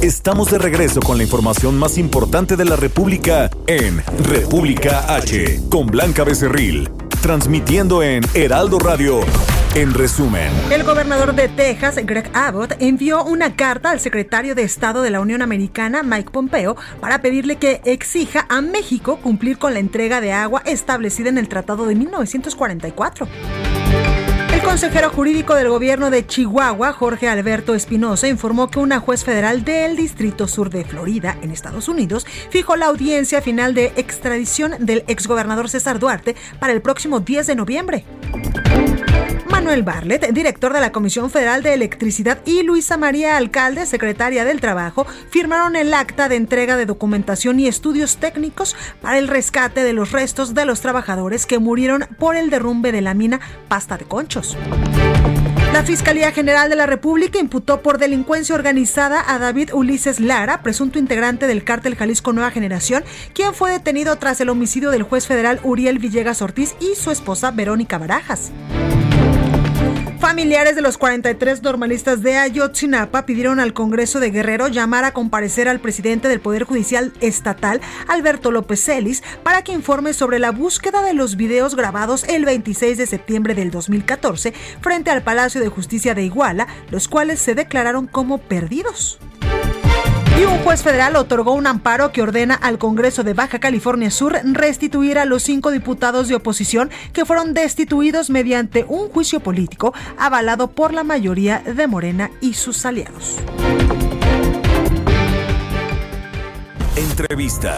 [0.00, 5.88] Estamos de regreso con la información más importante de la República en República H con
[5.88, 6.88] Blanca Becerril
[7.20, 9.20] transmitiendo en Heraldo Radio.
[9.74, 15.02] En resumen, el gobernador de Texas, Greg Abbott, envió una carta al secretario de Estado
[15.02, 19.80] de la Unión Americana, Mike Pompeo, para pedirle que exija a México cumplir con la
[19.80, 23.28] entrega de agua establecida en el Tratado de 1944.
[24.68, 29.96] Consejero jurídico del gobierno de Chihuahua, Jorge Alberto Espinosa, informó que una juez federal del
[29.96, 35.70] Distrito Sur de Florida, en Estados Unidos, fijó la audiencia final de extradición del exgobernador
[35.70, 38.04] César Duarte para el próximo 10 de noviembre.
[39.58, 44.60] Manuel Barlet, director de la Comisión Federal de Electricidad, y Luisa María Alcalde, secretaria del
[44.60, 49.92] Trabajo, firmaron el acta de entrega de documentación y estudios técnicos para el rescate de
[49.92, 54.04] los restos de los trabajadores que murieron por el derrumbe de la mina Pasta de
[54.04, 54.56] Conchos.
[55.72, 61.00] La Fiscalía General de la República imputó por delincuencia organizada a David Ulises Lara, presunto
[61.00, 63.02] integrante del cártel Jalisco Nueva Generación,
[63.34, 67.50] quien fue detenido tras el homicidio del juez federal Uriel Villegas Ortiz y su esposa
[67.50, 68.52] Verónica Barajas.
[70.20, 75.68] Familiares de los 43 normalistas de Ayotzinapa pidieron al Congreso de Guerrero llamar a comparecer
[75.68, 81.02] al presidente del Poder Judicial Estatal, Alberto López Celis, para que informe sobre la búsqueda
[81.02, 86.14] de los videos grabados el 26 de septiembre del 2014 frente al Palacio de Justicia
[86.14, 89.18] de Iguala, los cuales se declararon como perdidos.
[90.38, 94.38] Y un juez federal otorgó un amparo que ordena al Congreso de Baja California Sur
[94.44, 100.70] restituir a los cinco diputados de oposición que fueron destituidos mediante un juicio político avalado
[100.70, 103.38] por la mayoría de Morena y sus aliados.
[106.94, 107.76] Entrevista.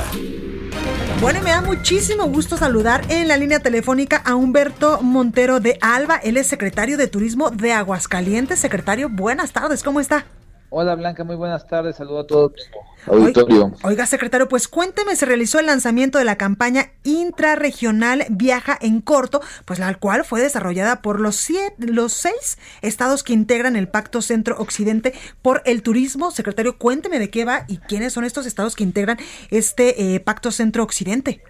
[1.23, 5.79] Bueno, y me da muchísimo gusto saludar en la línea telefónica a Humberto Montero de
[5.81, 6.17] Alba.
[6.17, 8.59] Él es secretario de Turismo de Aguascalientes.
[8.59, 10.27] Secretario, buenas tardes, ¿cómo está?
[10.73, 12.63] Hola Blanca, muy buenas tardes, saludo a todo tu
[13.09, 13.73] auditorio.
[13.83, 19.41] Oiga, secretario, pues cuénteme, se realizó el lanzamiento de la campaña intrarregional Viaja en Corto,
[19.65, 24.23] pues la cual fue desarrollada por los, siete, los seis estados que integran el Pacto
[24.23, 26.31] Centro-Occidente por el Turismo.
[26.31, 29.19] Secretario, cuénteme de qué va y quiénes son estos estados que integran
[29.51, 31.43] este eh, Pacto Centro-Occidente.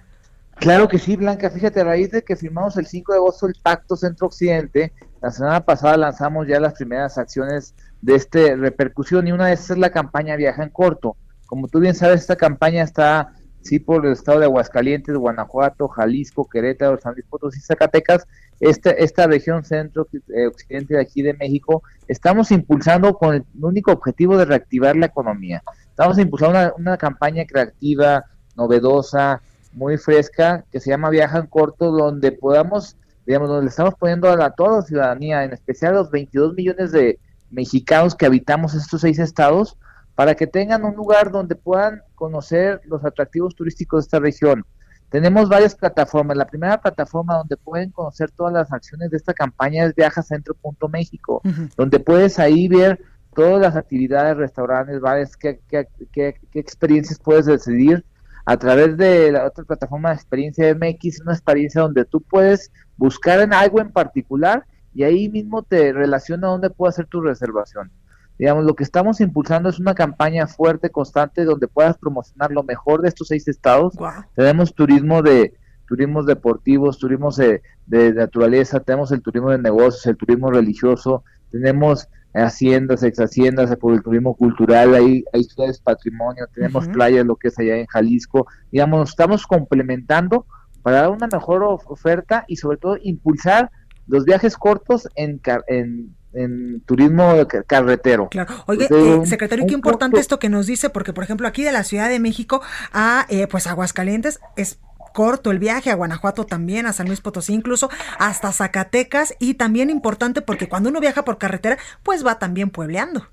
[0.57, 1.51] Claro que sí, Blanca.
[1.51, 5.63] Fíjate, a raíz de que firmamos el 5 de agosto el Pacto Centro-Occidente, la semana
[5.63, 9.91] pasada lanzamos ya las primeras acciones de esta repercusión y una de esas es la
[9.91, 11.17] campaña Viaja en Corto.
[11.47, 13.33] Como tú bien sabes, esta campaña está,
[13.63, 18.27] sí, por el estado de Aguascalientes, Guanajuato, Jalisco, Querétaro, San Luis Potosí, Zacatecas,
[18.61, 24.37] esta, esta región centro-occidente eh, de aquí de México, estamos impulsando con el único objetivo
[24.37, 25.63] de reactivar la economía.
[25.89, 28.25] Estamos impulsando una, una campaña creativa,
[28.57, 33.95] novedosa, muy fresca, que se llama Viaja en Corto, donde podamos, digamos, donde le estamos
[33.95, 37.19] poniendo a, toda la ciudadanía, en especial a los 22 millones de
[37.51, 39.77] mexicanos que habitamos estos seis estados,
[40.15, 44.65] para que tengan un lugar donde puedan conocer los atractivos turísticos de esta región.
[45.09, 46.37] Tenemos varias plataformas.
[46.37, 51.43] La primera plataforma donde pueden conocer todas las acciones de esta campaña es viajacentro.méxico,
[51.77, 53.01] donde puedes ahí ver
[53.35, 58.05] todas las actividades, restaurantes, bares, qué, qué, qué, qué experiencias puedes decidir
[58.45, 63.41] a través de la otra plataforma de experiencia MX, una experiencia donde tú puedes buscar
[63.41, 67.91] en algo en particular y ahí mismo te relaciona dónde puedo hacer tu reservación.
[68.39, 73.03] Digamos, lo que estamos impulsando es una campaña fuerte, constante, donde puedas promocionar lo mejor
[73.03, 73.95] de estos seis estados.
[74.35, 75.55] Tenemos turismo de
[75.87, 82.09] turismos deportivos, turismos de, de, naturaleza, tenemos el turismo de negocios, el turismo religioso, tenemos
[82.33, 87.49] haciendas, ex haciendas, por el turismo cultural, hay, hay ciudades patrimonio, tenemos playas, lo que
[87.49, 90.47] es allá en Jalisco, digamos, estamos complementando
[90.83, 93.71] para dar una mejor oferta y sobre todo impulsar
[94.11, 97.35] los viajes cortos en, en, en turismo
[97.67, 98.29] carretero.
[98.29, 98.55] Claro.
[98.67, 101.85] Oye, eh, secretario, qué importante esto que nos dice, porque por ejemplo aquí de la
[101.85, 102.61] Ciudad de México
[102.93, 104.79] a eh, pues Aguascalientes es
[105.13, 109.91] corto el viaje a Guanajuato también, a San Luis Potosí incluso, hasta Zacatecas y también
[109.91, 113.27] importante porque cuando uno viaja por carretera, pues va también puebleando.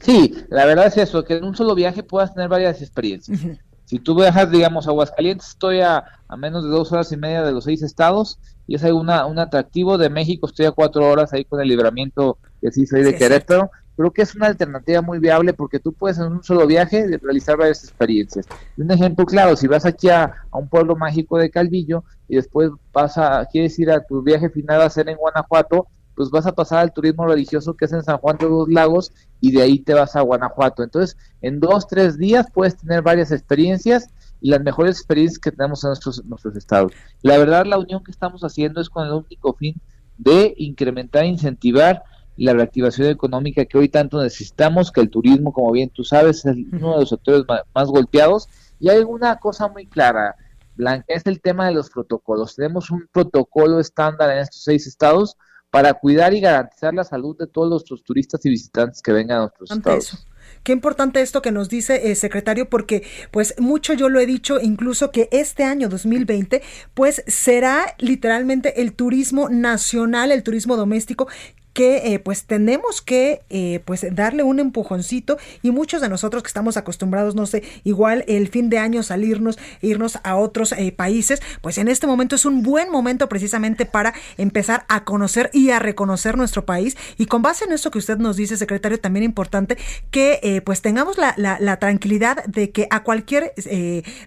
[0.00, 3.40] Sí, la verdad es eso, que en un solo viaje puedas tener varias experiencias.
[3.84, 7.42] Si tú viajas, digamos, a Aguascalientes, estoy a, a, menos de dos horas y media
[7.42, 8.38] de los seis estados
[8.72, 12.38] y es una, un atractivo de México, estoy a cuatro horas ahí con el libramiento
[12.58, 16.16] que sí soy de Querétaro creo que es una alternativa muy viable porque tú puedes
[16.16, 18.46] en un solo viaje realizar varias experiencias.
[18.78, 23.18] un ejemplo claro, si vas aquí a, un pueblo mágico de Calvillo y después vas
[23.18, 26.78] a, quieres ir a tu viaje final a hacer en Guanajuato, pues vas a pasar
[26.78, 29.92] al turismo religioso que es en San Juan de los Lagos y de ahí te
[29.92, 30.82] vas a Guanajuato.
[30.82, 34.08] Entonces, en dos, tres días puedes tener varias experiencias
[34.42, 36.92] y las mejores experiencias que tenemos en nuestros, nuestros estados.
[37.22, 39.80] La verdad, la unión que estamos haciendo es con el único fin
[40.18, 42.02] de incrementar, incentivar
[42.36, 46.56] la reactivación económica que hoy tanto necesitamos, que el turismo, como bien tú sabes, es
[46.72, 48.48] uno de los sectores más, golpeados.
[48.80, 50.34] Y hay una cosa muy clara,
[50.74, 52.56] Blanca, es el tema de los protocolos.
[52.56, 55.36] Tenemos un protocolo estándar en estos seis estados
[55.70, 59.40] para cuidar y garantizar la salud de todos nuestros turistas y visitantes que vengan a
[59.42, 60.26] nuestros estados.
[60.62, 64.26] Qué importante esto que nos dice, el eh, secretario, porque pues mucho yo lo he
[64.26, 66.62] dicho, incluso que este año 2020
[66.94, 71.28] pues será literalmente el turismo nacional, el turismo doméstico
[71.72, 76.48] que eh, pues tenemos que eh, pues darle un empujoncito y muchos de nosotros que
[76.48, 81.40] estamos acostumbrados no sé igual el fin de año salirnos irnos a otros eh, países
[81.60, 85.78] pues en este momento es un buen momento precisamente para empezar a conocer y a
[85.78, 86.96] reconocer nuestro país.
[87.16, 89.78] Y con base en eso que usted nos dice secretario también importante
[90.10, 93.52] que pues tengamos la, la, tranquilidad de que a cualquier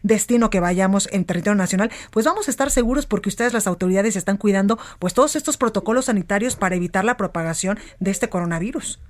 [0.03, 4.15] destino que vayamos en territorio nacional pues vamos a estar seguros porque ustedes las autoridades
[4.15, 9.01] están cuidando pues todos estos protocolos sanitarios para evitar la propagación de este coronavirus.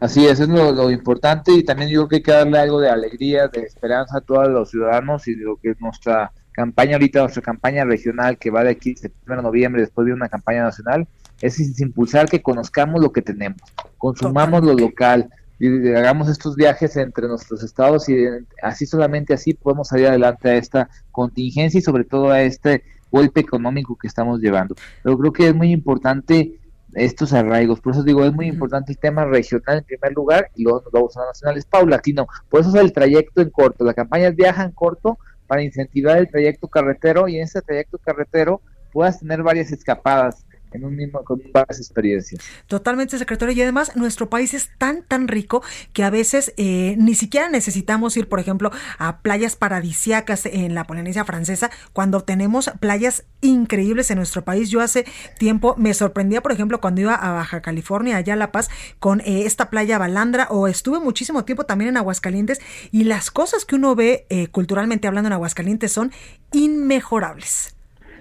[0.00, 2.88] Así es, es lo, importante y también yo creo que hay que darle algo de
[2.88, 7.42] alegría, de esperanza a todos los ciudadanos y lo que es nuestra campaña ahorita, nuestra
[7.42, 11.06] campaña regional que va de aquí septiembre a noviembre después de una campaña nacional,
[11.42, 13.60] es impulsar que conozcamos lo que tenemos,
[13.98, 15.28] consumamos lo local,
[15.60, 18.24] y hagamos estos viajes entre nuestros estados y
[18.62, 23.40] así solamente así podemos salir adelante a esta contingencia y sobre todo a este golpe
[23.40, 24.76] económico que estamos llevando.
[25.02, 26.58] Pero creo que es muy importante
[26.98, 27.80] estos arraigos.
[27.80, 30.92] Por eso digo, es muy importante el tema regional en primer lugar y luego nos
[30.92, 31.56] vamos a nacional.
[31.56, 32.26] Es paulatino.
[32.48, 33.84] Por eso es el trayecto en corto.
[33.84, 38.60] La campaña viaja en corto para incentivar el trayecto carretero y en ese trayecto carretero
[38.92, 42.42] puedas tener varias escapadas en un mismo, con varias experiencias.
[42.66, 43.54] Totalmente, secretario.
[43.54, 48.16] Y además, nuestro país es tan, tan rico que a veces eh, ni siquiera necesitamos
[48.16, 54.18] ir, por ejemplo, a playas paradisiacas en la Polinesia Francesa, cuando tenemos playas increíbles en
[54.18, 54.70] nuestro país.
[54.70, 55.06] Yo hace
[55.38, 59.20] tiempo me sorprendía, por ejemplo, cuando iba a Baja California, allá a La Paz, con
[59.20, 63.76] eh, esta playa Balandra, o estuve muchísimo tiempo también en Aguascalientes, y las cosas que
[63.76, 66.12] uno ve eh, culturalmente hablando en Aguascalientes son
[66.52, 67.77] inmejorables.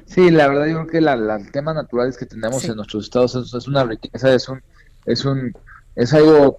[0.08, 3.36] Sí, la verdad yo creo que la, los temas naturales que tenemos en nuestros estados
[3.36, 4.62] es, una riqueza, es un,
[5.06, 5.54] es un,
[5.98, 6.58] es algo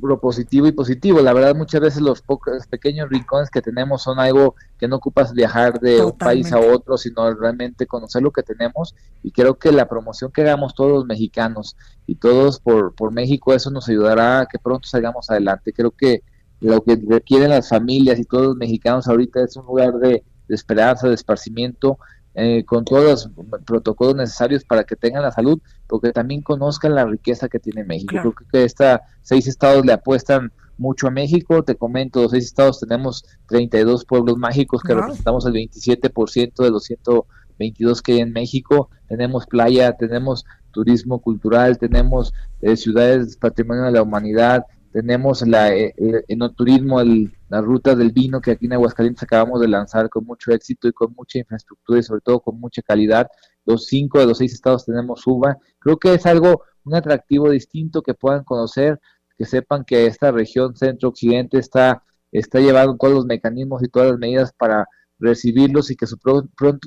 [0.00, 1.22] propositivo y positivo.
[1.22, 5.32] La verdad muchas veces los pocos pequeños rincones que tenemos son algo que no ocupas
[5.32, 8.94] viajar de un país a otro, sino realmente conocer lo que tenemos.
[9.22, 13.54] Y creo que la promoción que hagamos todos los mexicanos y todos por, por México,
[13.54, 15.72] eso nos ayudará a que pronto salgamos adelante.
[15.72, 16.22] Creo que
[16.60, 20.54] lo que requieren las familias y todos los mexicanos ahorita es un lugar de, de
[20.54, 21.98] esperanza, de esparcimiento
[22.34, 23.30] eh, con todos los
[23.64, 28.32] protocolos necesarios para que tengan la salud, porque también conozcan la riqueza que tiene México.
[28.32, 31.62] Creo que esta, seis estados le apuestan mucho a México.
[31.64, 36.84] Te comento, los seis estados tenemos 32 pueblos mágicos que representamos el 27% de los
[36.84, 38.90] 122 que hay en México.
[39.08, 45.94] Tenemos playa, tenemos turismo cultural, tenemos eh, ciudades patrimonio de la humanidad, tenemos la, eh,
[45.96, 50.24] el enoturismo, el, la ruta del vino que aquí en Aguascalientes acabamos de lanzar con
[50.24, 53.28] mucho éxito y con mucha infraestructura y sobre todo con mucha calidad.
[53.66, 55.58] Los cinco de los seis estados tenemos uva.
[55.80, 59.00] Creo que es algo, un atractivo distinto que puedan conocer,
[59.36, 64.18] que sepan que esta región centro-occidente está, está llevando todos los mecanismos y todas las
[64.20, 64.86] medidas para
[65.18, 66.18] recibirlos y que su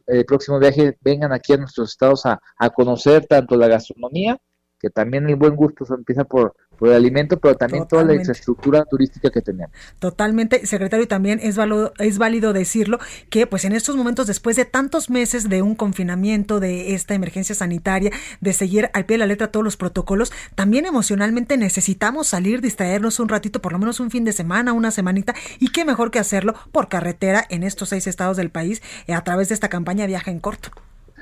[0.08, 4.40] eh, próximo viaje vengan aquí a nuestros estados a, a conocer tanto la gastronomía
[4.84, 8.14] que también el buen gusto se empieza por, por el alimento, pero también toda la
[8.14, 9.76] infraestructura turística que tenemos.
[10.00, 14.66] Totalmente, secretario, también es válido, es válido decirlo que pues en estos momentos, después de
[14.66, 19.26] tantos meses de un confinamiento, de esta emergencia sanitaria, de seguir al pie de la
[19.26, 24.12] letra todos los protocolos, también emocionalmente necesitamos salir, distraernos un ratito, por lo menos un
[24.12, 28.08] fin de semana, una semanita, y qué mejor que hacerlo por carretera en estos seis
[28.08, 30.70] estados del país eh, a través de esta campaña Viaja en Corto.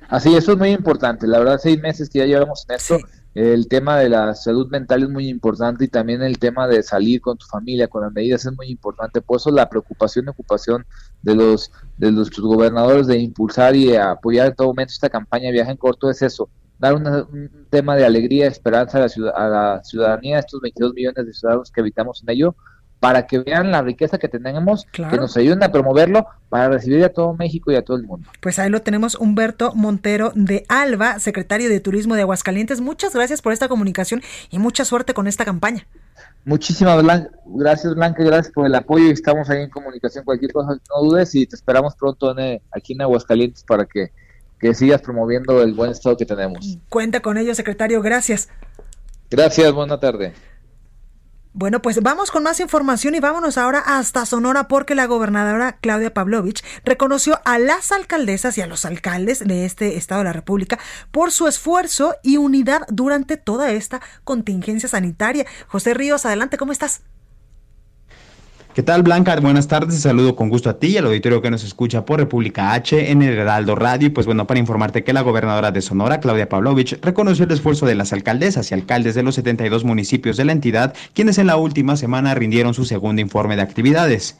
[0.10, 1.26] Así, eso es muy importante.
[1.26, 3.00] La verdad, seis meses que ya llevamos en esto,
[3.34, 7.22] el tema de la salud mental es muy importante y también el tema de salir
[7.22, 9.22] con tu familia, con las medidas es muy importante.
[9.22, 10.86] Por eso la preocupación y ocupación
[11.22, 15.72] de los de los gobernadores de impulsar y apoyar en todo momento esta campaña Viaje
[15.72, 20.38] en Corto es eso, dar un tema de alegría, esperanza a la, a la ciudadanía,
[20.38, 22.56] a estos 22 millones de ciudadanos que habitamos en ello,
[23.02, 27.10] para que vean la riqueza que tenemos, que nos ayuden a promoverlo para recibir a
[27.10, 28.30] todo México y a todo el mundo.
[28.40, 32.80] Pues ahí lo tenemos, Humberto Montero de Alba, secretario de Turismo de Aguascalientes.
[32.80, 34.22] Muchas gracias por esta comunicación
[34.52, 35.88] y mucha suerte con esta campaña.
[36.46, 37.04] Muchísimas
[37.44, 40.24] gracias Blanca, gracias por el apoyo estamos ahí en comunicación.
[40.24, 44.12] Cualquier cosa no dudes y te esperamos pronto eh, aquí en Aguascalientes para que,
[44.60, 46.78] que sigas promoviendo el buen estado que tenemos.
[46.88, 48.48] Cuenta con ello, secretario, gracias.
[49.32, 50.34] Gracias, buena tarde.
[51.54, 56.14] Bueno, pues vamos con más información y vámonos ahora hasta Sonora porque la gobernadora Claudia
[56.14, 60.80] Pavlovich reconoció a las alcaldesas y a los alcaldes de este estado de la República
[61.12, 65.46] por su esfuerzo y unidad durante toda esta contingencia sanitaria.
[65.68, 67.02] José Ríos, adelante, ¿cómo estás?
[68.74, 69.38] ¿Qué tal, Blanca?
[69.42, 72.22] Buenas tardes y saludo con gusto a ti y al auditorio que nos escucha por
[72.22, 74.08] República H en el Heraldo Radio.
[74.08, 77.86] Y pues bueno, para informarte que la gobernadora de Sonora, Claudia Pavlovich, reconoció el esfuerzo
[77.86, 81.58] de las alcaldesas y alcaldes de los 72 municipios de la entidad, quienes en la
[81.58, 84.38] última semana rindieron su segundo informe de actividades.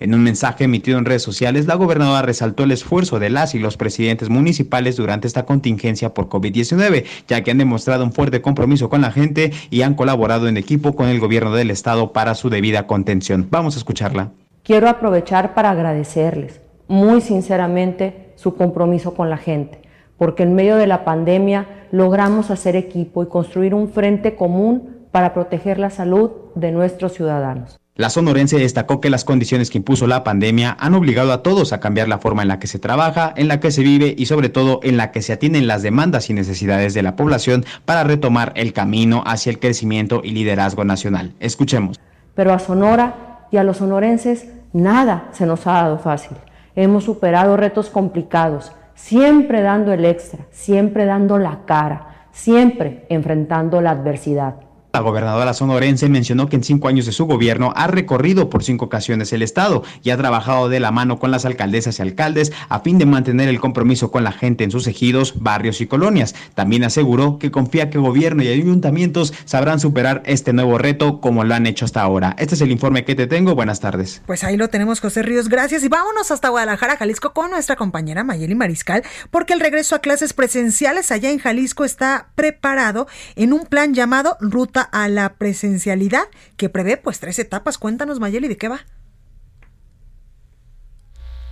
[0.00, 3.60] En un mensaje emitido en redes sociales, la gobernadora resaltó el esfuerzo de las y
[3.60, 8.88] los presidentes municipales durante esta contingencia por COVID-19, ya que han demostrado un fuerte compromiso
[8.88, 12.50] con la gente y han colaborado en equipo con el gobierno del estado para su
[12.50, 13.46] debida contención.
[13.50, 14.32] Vamos a escucharla.
[14.64, 19.80] Quiero aprovechar para agradecerles muy sinceramente su compromiso con la gente,
[20.18, 25.32] porque en medio de la pandemia logramos hacer equipo y construir un frente común para
[25.32, 27.78] proteger la salud de nuestros ciudadanos.
[27.96, 31.78] La sonorense destacó que las condiciones que impuso la pandemia han obligado a todos a
[31.78, 34.48] cambiar la forma en la que se trabaja, en la que se vive y sobre
[34.48, 38.52] todo en la que se atienden las demandas y necesidades de la población para retomar
[38.56, 41.34] el camino hacia el crecimiento y liderazgo nacional.
[41.38, 42.00] Escuchemos.
[42.34, 46.36] Pero a Sonora y a los sonorenses nada se nos ha dado fácil.
[46.74, 53.92] Hemos superado retos complicados, siempre dando el extra, siempre dando la cara, siempre enfrentando la
[53.92, 54.63] adversidad.
[54.94, 58.84] La gobernadora sonorense mencionó que en cinco años de su gobierno ha recorrido por cinco
[58.84, 62.78] ocasiones el Estado y ha trabajado de la mano con las alcaldesas y alcaldes a
[62.78, 66.36] fin de mantener el compromiso con la gente en sus ejidos, barrios y colonias.
[66.54, 71.54] También aseguró que confía que gobierno y ayuntamientos sabrán superar este nuevo reto como lo
[71.54, 72.36] han hecho hasta ahora.
[72.38, 73.56] Este es el informe que te tengo.
[73.56, 74.22] Buenas tardes.
[74.26, 75.48] Pues ahí lo tenemos, José Ríos.
[75.48, 75.82] Gracias.
[75.82, 80.34] Y vámonos hasta Guadalajara, Jalisco, con nuestra compañera Mayeli Mariscal, porque el regreso a clases
[80.34, 86.24] presenciales allá en Jalisco está preparado en un plan llamado Ruta a la presencialidad
[86.56, 87.78] que prevé pues tres etapas.
[87.78, 88.80] Cuéntanos, Mayeli, ¿de qué va?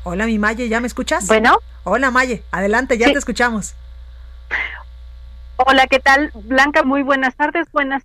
[0.05, 1.26] Hola, mi Maye, ¿ya me escuchas?
[1.26, 1.59] Bueno.
[1.85, 3.74] Hola, Maye, adelante, ya te escuchamos.
[5.57, 6.33] Hola, ¿qué tal?
[6.35, 8.03] Blanca, muy buenas tardes, buenas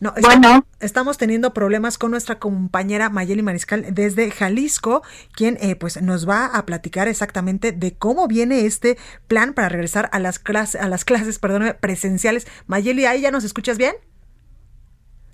[0.00, 0.66] no, bueno.
[0.80, 6.46] estamos teniendo problemas con nuestra compañera Mayeli Mariscal desde Jalisco, quien eh, pues nos va
[6.46, 8.96] a platicar exactamente de cómo viene este
[9.28, 12.46] plan para regresar a las clases, a las clases, perdóname, presenciales.
[12.66, 13.94] Mayeli, ¿ahí ya nos escuchas bien?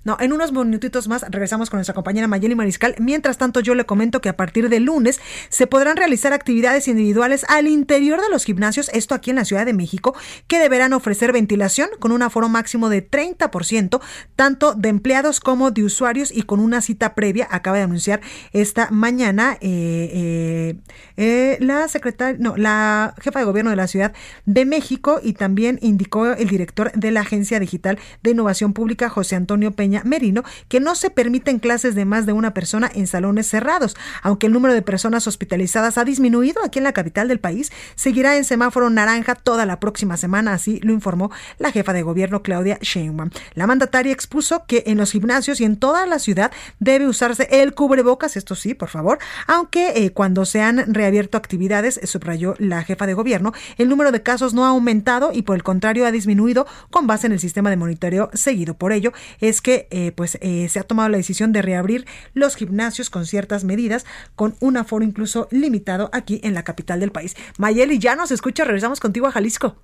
[0.07, 2.95] No, en unos minutitos más regresamos con nuestra compañera Mayeli Mariscal.
[2.97, 7.45] Mientras tanto, yo le comento que a partir de lunes se podrán realizar actividades individuales
[7.49, 10.15] al interior de los gimnasios, esto aquí en la Ciudad de México,
[10.47, 13.99] que deberán ofrecer ventilación con un aforo máximo de 30%,
[14.37, 18.21] tanto de empleados como de usuarios y con una cita previa, acaba de anunciar
[18.53, 20.75] esta mañana eh, eh,
[21.17, 24.13] eh, la secretaria, no, la jefa de gobierno de la Ciudad
[24.45, 29.35] de México y también indicó el director de la Agencia Digital de Innovación Pública, José
[29.35, 33.47] Antonio Peña Merino que no se permiten clases de más de una persona en salones
[33.47, 33.95] cerrados.
[34.21, 38.37] Aunque el número de personas hospitalizadas ha disminuido aquí en la capital del país, seguirá
[38.37, 42.77] en semáforo naranja toda la próxima semana, así lo informó la jefa de gobierno Claudia
[42.81, 43.29] Sheinbaum.
[43.53, 47.73] La mandataria expuso que en los gimnasios y en toda la ciudad debe usarse el
[47.73, 53.05] cubrebocas, esto sí, por favor, aunque eh, cuando se han reabierto actividades, subrayó la jefa
[53.07, 56.67] de gobierno, el número de casos no ha aumentado y por el contrario ha disminuido
[56.91, 58.75] con base en el sistema de monitoreo seguido.
[58.75, 62.55] Por ello es que eh, pues eh, se ha tomado la decisión de reabrir los
[62.55, 67.35] gimnasios con ciertas medidas, con un aforo incluso limitado aquí en la capital del país.
[67.57, 69.75] Mayeli, ya nos escucha, regresamos contigo a Jalisco.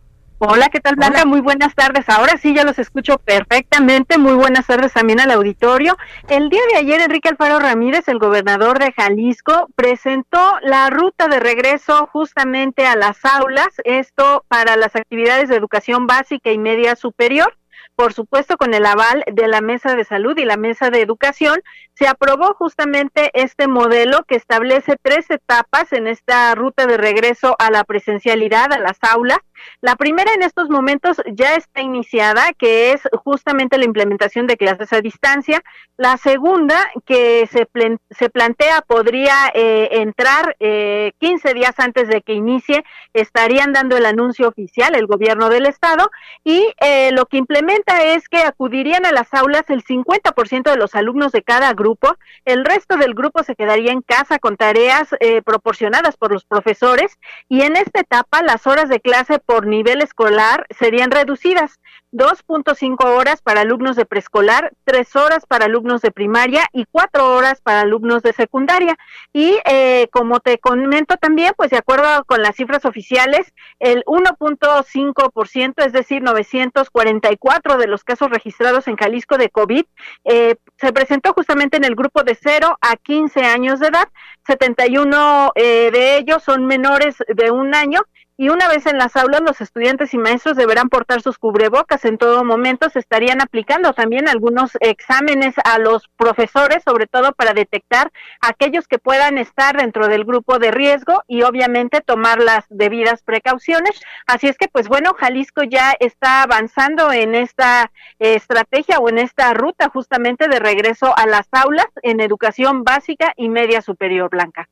[0.45, 1.23] Hola, ¿qué tal Blanca?
[1.25, 2.09] Muy buenas tardes.
[2.09, 4.17] Ahora sí ya los escucho perfectamente.
[4.17, 5.95] Muy buenas tardes también al auditorio.
[6.27, 11.39] El día de ayer Enrique Alfaro Ramírez, el gobernador de Jalisco, presentó la ruta de
[11.39, 17.55] regreso justamente a las aulas, esto para las actividades de educación básica y media superior
[17.95, 21.61] por supuesto con el aval de la Mesa de Salud y la Mesa de Educación,
[21.93, 27.69] se aprobó justamente este modelo que establece tres etapas en esta ruta de regreso a
[27.69, 29.39] la presencialidad, a las aulas.
[29.81, 34.93] La primera en estos momentos ya está iniciada, que es justamente la implementación de clases
[34.93, 35.61] a distancia.
[35.97, 37.67] La segunda, que se,
[38.11, 42.83] se plantea podría eh, entrar eh, 15 días antes de que inicie,
[43.13, 46.09] estarían dando el anuncio oficial el gobierno del estado
[46.43, 50.95] y eh, lo que implementa es que acudirían a las aulas el 50% de los
[50.95, 55.41] alumnos de cada grupo, el resto del grupo se quedaría en casa con tareas eh,
[55.41, 57.17] proporcionadas por los profesores
[57.49, 61.79] y en esta etapa las horas de clase nivel escolar serían reducidas.
[62.13, 67.59] 2.5 horas para alumnos de preescolar, 3 horas para alumnos de primaria y 4 horas
[67.59, 68.95] para alumnos de secundaria.
[69.33, 75.85] Y eh, como te comento también, pues de acuerdo con las cifras oficiales, el 1.5%,
[75.85, 79.83] es decir, 944 de los casos registrados en Jalisco de COVID,
[80.25, 84.07] eh, se presentó justamente en el grupo de 0 a 15 años de edad.
[84.45, 88.01] 71 eh, de ellos son menores de un año
[88.35, 92.17] y una vez en las aulas los estudiantes y maestros deberán portar sus cubrebocas en
[92.17, 92.89] todo momento.
[92.89, 98.11] Se estarían aplicando también algunos exámenes a los profesores, sobre todo para detectar
[98.41, 104.01] aquellos que puedan estar dentro del grupo de riesgo y obviamente tomar las debidas precauciones.
[104.25, 109.53] Así es que, pues bueno, Jalisco ya está avanzando en esta estrategia o en esta
[109.53, 114.67] ruta justamente de regreso a las aulas en educación básica y media superior, Blanca.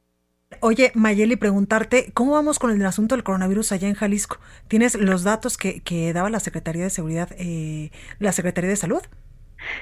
[0.63, 4.37] Oye, Mayeli, preguntarte, ¿cómo vamos con el asunto del coronavirus allá en Jalisco?
[4.67, 7.89] ¿Tienes los datos que, que daba la Secretaría de Seguridad, eh,
[8.19, 9.01] la Secretaría de Salud?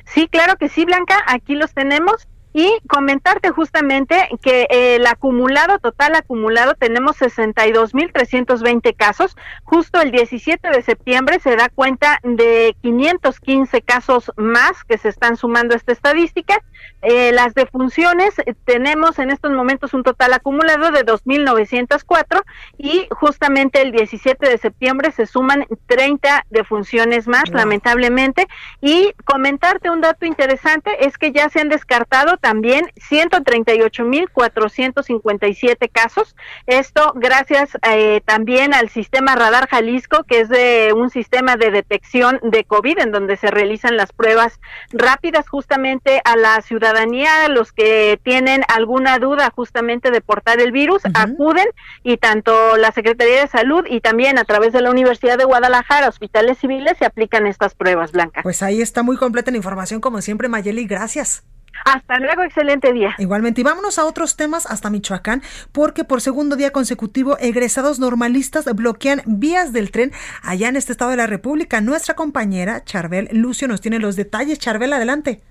[0.06, 2.30] Sí, claro que sí, Blanca, aquí los tenemos.
[2.52, 9.38] Y comentarte justamente que el acumulado, total acumulado, tenemos 62.320 casos.
[9.66, 15.36] Justo el 17 de septiembre se da cuenta de 515 casos más que se están
[15.36, 16.64] sumando a esta estadística.
[17.02, 22.44] Eh, las defunciones, eh, tenemos en estos momentos un total acumulado de 2.904
[22.78, 28.48] y justamente el 17 de septiembre se suman 30 defunciones más, lamentablemente.
[28.82, 36.36] Y comentarte un dato interesante es que ya se han descartado también 138.457 casos.
[36.68, 42.42] Esto gracias eh, también al sistema Radar Jalisco, que es de un sistema de detección
[42.44, 44.60] de COVID, en donde se realizan las pruebas
[44.92, 51.02] rápidas justamente a la ciudadanía, los que tienen alguna duda justamente de portar el virus,
[51.14, 51.68] acuden
[52.04, 56.08] y tanto la Secretaría de Salud y también a través de la Universidad de Guadalajara,
[56.08, 58.42] hospitales civiles, se aplican estas pruebas, Blanca.
[58.44, 61.44] Pues ahí está muy completa la información, como siempre, Mayeli, gracias.
[61.86, 63.16] Hasta luego, excelente día.
[63.18, 65.42] Igualmente, y vámonos a otros temas hasta Michoacán,
[65.72, 70.12] porque por segundo día consecutivo, egresados normalistas bloquean vías del tren
[70.42, 71.82] allá en este estado de la República.
[71.82, 74.60] Nuestra compañera Charbel Lucio nos tiene los detalles.
[74.60, 75.42] Charbel, adelante.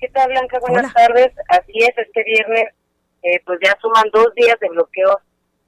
[0.00, 0.60] ¿Qué tal, Blanca?
[0.60, 1.32] Buenas tardes.
[1.48, 2.68] Así es, este viernes,
[3.22, 5.16] eh, pues ya suman dos días de bloqueos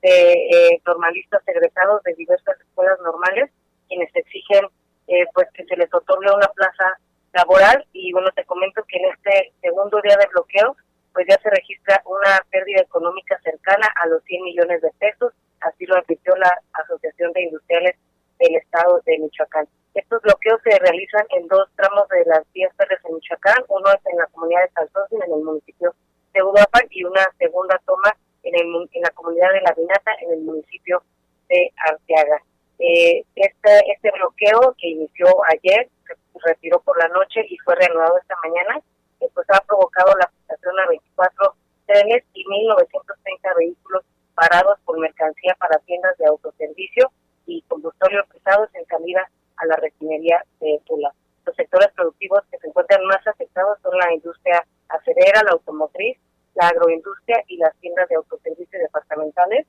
[0.03, 3.51] de eh, normalistas egresados de diversas escuelas normales,
[3.89, 4.67] quienes exigen
[5.09, 7.01] eh, pues que se les otorgue una plaza
[7.33, 10.77] laboral y bueno, te comento que en este segundo día de bloqueo,
[11.13, 15.87] pues ya se registra una pérdida económica cercana a los 100 millones de pesos, así
[15.87, 17.97] lo advirtió la Asociación de Industriales
[18.39, 19.67] del Estado de Michoacán.
[19.95, 24.07] Estos bloqueos se realizan en dos tramos de las vías férreas en Michoacán, uno es
[24.07, 25.95] en la comunidad de Salsócin, en el municipio
[26.33, 30.33] de Uruapan, y una segunda toma en, el, en la comunidad de La Vinata, en
[30.33, 31.03] el municipio
[31.49, 32.41] de Arteaga.
[32.79, 35.89] Eh, este, este bloqueo que inició ayer
[36.47, 38.81] retiró por la noche y fue reanudado esta mañana,
[39.19, 41.55] que pues ha provocado la afectación a 24
[41.87, 47.11] trenes y 1.930 vehículos parados por mercancía para tiendas de autoservicio
[47.47, 49.29] y combustibles pesados en salida
[49.61, 51.13] a la refinería de Tula.
[51.45, 56.19] Los sectores productivos que se encuentran más afectados son la industria acerera, la automotriz,
[56.55, 59.67] la agroindustria y las tiendas de autoservicio departamentales,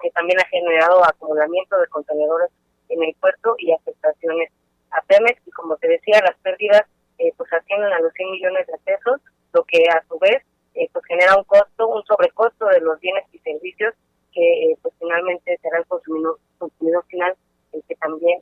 [0.00, 2.50] que también ha generado acumulamiento de contenedores
[2.88, 4.50] en el puerto y afectaciones
[4.90, 6.82] a Pemex y como te decía, las pérdidas
[7.18, 9.20] eh, pues ascienden a los 100 millones de pesos,
[9.52, 10.42] lo que a su vez
[10.74, 13.94] eh, pues genera un costo, un sobrecosto de los bienes y servicios
[14.32, 17.36] que eh, pues finalmente será el consumidor, consumidor final
[17.72, 18.37] el que también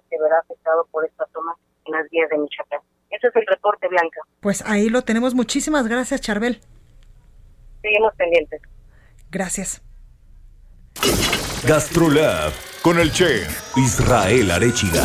[0.66, 1.54] afectado por esta toma
[1.84, 2.80] en las vías de Michoacán.
[3.10, 4.20] Ese es el reporte, Blanca.
[4.40, 5.34] Pues ahí lo tenemos.
[5.34, 6.60] Muchísimas gracias, Charbel.
[7.82, 8.60] Seguimos pendientes.
[9.30, 9.82] Gracias.
[11.66, 12.52] GastroLab
[12.82, 15.04] con el chef Israel Arechiga.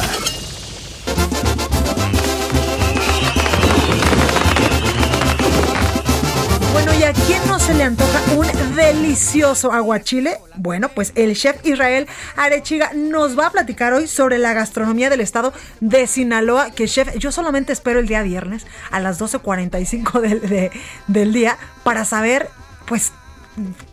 [9.11, 10.37] Delicioso aguachile?
[10.55, 12.07] Bueno, pues el chef Israel
[12.37, 15.51] Arechiga nos va a platicar hoy sobre la gastronomía del estado
[15.81, 20.71] de Sinaloa, que chef, yo solamente espero el día viernes a las 12.45 del, de-
[21.07, 22.47] del día para saber,
[22.85, 23.11] pues,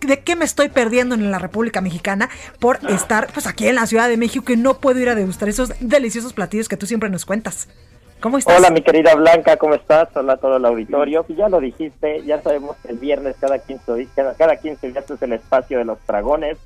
[0.00, 2.28] de qué me estoy perdiendo en la República Mexicana
[2.60, 5.48] por estar pues aquí en la Ciudad de México que no puedo ir a degustar
[5.48, 7.66] esos deliciosos platillos que tú siempre nos cuentas.
[8.20, 8.58] ¿Cómo estás?
[8.58, 10.08] Hola, mi querida Blanca, ¿cómo estás?
[10.16, 11.22] Hola a todo el auditorio.
[11.22, 14.90] Pues ya lo dijiste, ya sabemos que el viernes cada 15 días, cada, cada 15
[14.90, 16.58] días es el espacio de los dragones,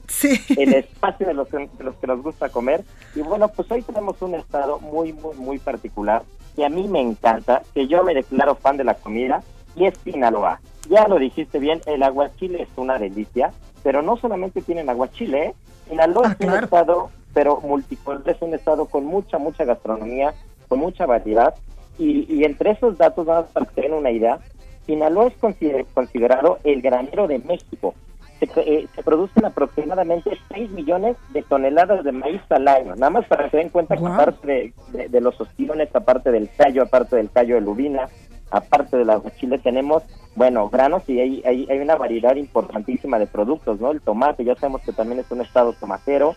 [0.56, 2.82] el espacio de los, que- de los que nos gusta comer.
[3.14, 6.22] Y bueno, pues hoy tenemos un estado muy, muy, muy particular
[6.56, 9.42] que a mí me encanta, que yo me declaro fan de la comida,
[9.76, 10.60] y es Sinaloa.
[10.88, 15.54] Ya lo dijiste bien, el aguachile es una delicia, pero no solamente tienen aguachile, ¿eh?
[15.88, 20.34] Sinaloa es un estado, pero multicolor, es un estado con mucha, mucha gastronomía,
[20.72, 21.54] con mucha variedad.
[21.98, 24.38] Y, y entre esos datos, nada más para que tengan una idea,
[24.86, 27.94] Sinaloa es consider- considerado el granero de México.
[28.40, 32.96] Se, eh, se producen aproximadamente 6 millones de toneladas de maíz al año.
[32.96, 36.30] Nada más para que se den cuenta que aparte de, de- de los ostiones, aparte
[36.32, 38.08] del callo, aparte del callo de lubina,
[38.50, 40.02] aparte del aguachile, tenemos,
[40.34, 43.90] bueno, granos y hay, hay, hay una variedad importantísima de productos, ¿no?
[43.92, 46.34] El tomate, ya sabemos que también es un estado tomatero.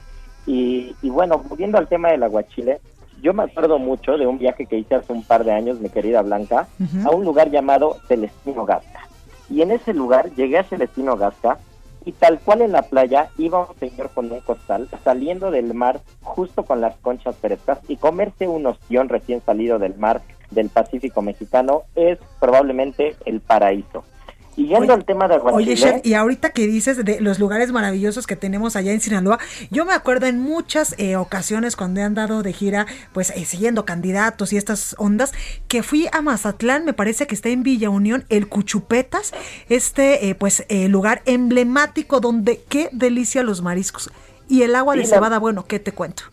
[0.48, 2.80] Y, y bueno, volviendo al tema del aguachile,
[3.22, 5.90] yo me acuerdo mucho de un viaje que hice hace un par de años, mi
[5.90, 6.68] querida Blanca,
[7.06, 9.08] a un lugar llamado Celestino Gasca.
[9.50, 11.60] Y en ese lugar llegué a Celestino Gasca
[12.06, 16.02] y tal cual en la playa iba un señor con un costal saliendo del mar
[16.22, 21.22] justo con las conchas frescas y comerse un ostión recién salido del mar del Pacífico
[21.22, 24.04] mexicano es probablemente el paraíso.
[24.58, 27.74] Y yendo al tema de aguachile, Oye, chef, y ahorita que dices de los lugares
[27.74, 29.38] maravillosos que tenemos allá en Sinaloa,
[29.70, 33.84] yo me acuerdo en muchas eh, ocasiones cuando he andado de gira, pues eh, siguiendo
[33.84, 35.34] candidatos y estas ondas,
[35.68, 39.34] que fui a Mazatlán, me parece que está en Villa Unión, el Cuchupetas,
[39.68, 44.10] este eh, pues eh, lugar emblemático donde qué delicia los mariscos.
[44.48, 46.24] Y el agua de la- cebada, bueno, ¿qué te cuento?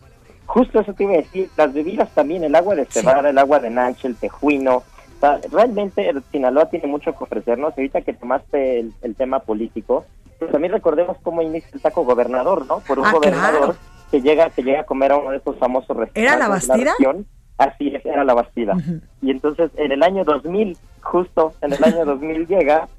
[0.45, 3.59] Justo eso te iba a decir, las bebidas también, el agua de cebada, el agua
[3.59, 4.83] de nanche, el tejuino.
[5.23, 7.73] Sea, realmente Sinaloa tiene mucho que ofrecernos.
[7.77, 10.03] Ahorita que tomaste el, el tema político,
[10.37, 12.79] pues también recordemos cómo inicia el taco gobernador, ¿no?
[12.81, 13.75] Por un Ah, gobernador claro.
[14.11, 16.21] que llega que llega a comer a uno de esos famosos restaurantes.
[16.23, 16.91] ¿Era la de Bastida?
[16.97, 17.25] región.
[17.57, 18.75] Así es, era la Bastida.
[19.21, 22.89] Y entonces en el año 2000, justo en el año 2000 llega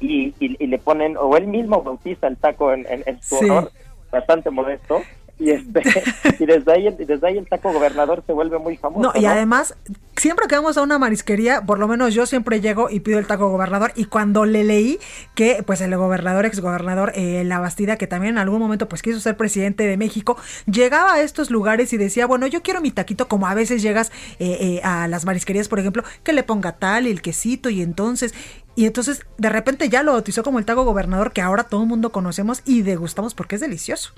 [0.00, 3.36] y, y, y le ponen, o él mismo bautiza el taco en, en- en su
[3.36, 3.44] Sí.
[3.50, 3.70] honor,
[4.10, 5.02] bastante modesto.
[5.40, 5.82] Y, este,
[6.38, 9.10] y desde ahí, desde ahí el taco gobernador se vuelve muy famoso.
[9.12, 9.74] No, y además,
[10.16, 13.26] siempre que vamos a una marisquería, por lo menos yo siempre llego y pido el
[13.26, 13.92] taco gobernador.
[13.96, 14.98] Y cuando le leí
[15.34, 19.18] que, pues, el gobernador, exgobernador eh, La Bastida, que también en algún momento, pues, quiso
[19.18, 20.36] ser presidente de México,
[20.70, 24.12] llegaba a estos lugares y decía, bueno, yo quiero mi taquito, como a veces llegas
[24.38, 27.80] eh, eh, a las marisquerías, por ejemplo, que le ponga tal y el quesito, y
[27.80, 28.34] entonces.
[28.76, 31.88] Y entonces, de repente ya lo bautizó como el taco gobernador, que ahora todo el
[31.88, 34.12] mundo conocemos y degustamos porque es delicioso.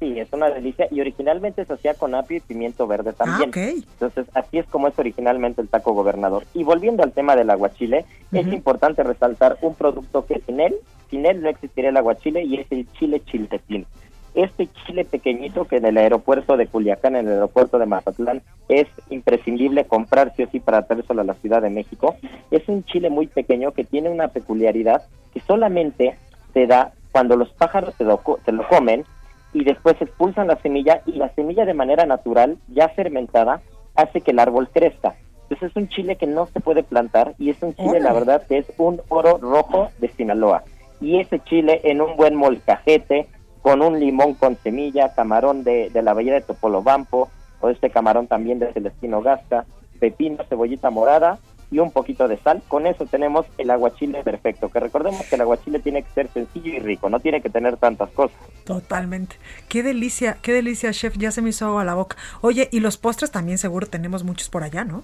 [0.00, 0.88] Sí, es una delicia.
[0.90, 3.50] Y originalmente se hacía con apio y pimiento verde también.
[3.54, 3.84] Ah, ok.
[3.92, 6.44] Entonces, así es como es originalmente el taco gobernador.
[6.54, 8.54] Y volviendo al tema del aguachile, es Ujú.
[8.54, 10.74] importante resaltar un producto que sin él,
[11.10, 13.86] sin él no existiría el aguachile y es el chile chiltepín.
[14.32, 18.86] Este chile pequeñito que en el aeropuerto de Culiacán, en el aeropuerto de Mazatlán, es
[19.10, 22.14] imprescindible comprar sí o sí para traérselo a la Ciudad de México.
[22.50, 25.02] Es un chile muy pequeño que tiene una peculiaridad
[25.34, 26.16] que solamente
[26.54, 29.04] se da cuando los pájaros se lo, co- se lo comen
[29.52, 33.60] y después expulsan la semilla y la semilla de manera natural, ya fermentada,
[33.94, 35.14] hace que el árbol crezca.
[35.42, 38.46] Entonces es un chile que no se puede plantar y es un chile, la verdad,
[38.46, 40.62] que es un oro rojo de Sinaloa.
[41.00, 43.26] Y ese chile en un buen molcajete,
[43.62, 47.28] con un limón con semilla, camarón de, de la bahía de Topolobampo,
[47.60, 49.66] o este camarón también de Celestino Gasca,
[49.98, 51.38] pepino, cebollita morada
[51.70, 52.62] y un poquito de sal.
[52.68, 54.68] Con eso tenemos el aguachile perfecto.
[54.68, 57.76] Que recordemos que el aguachile tiene que ser sencillo y rico, no tiene que tener
[57.76, 58.36] tantas cosas.
[58.64, 59.36] Totalmente.
[59.68, 61.16] Qué delicia, qué delicia, chef.
[61.16, 62.16] Ya se me hizo agua la boca.
[62.40, 65.02] Oye, y los postres también seguro tenemos muchos por allá, ¿no?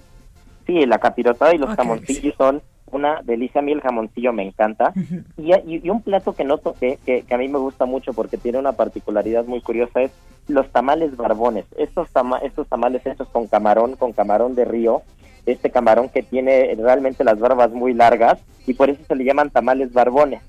[0.65, 2.61] Sí, la capirotada y los jamoncillos son
[2.91, 3.59] una delicia.
[3.59, 4.93] A mí el jamoncillo me encanta.
[5.37, 8.13] y, y- y un plato que no toqué, que, que a mí me gusta mucho
[8.13, 10.11] porque tiene una particularidad muy curiosa, es
[10.47, 11.65] los tamales barbones.
[11.77, 15.01] Estos, tama- estos tamales hechos con camarón, con camarón de río.
[15.47, 18.37] Este camarón que tiene realmente las barbas muy largas
[18.67, 20.41] y por eso se le llaman tamales barbones.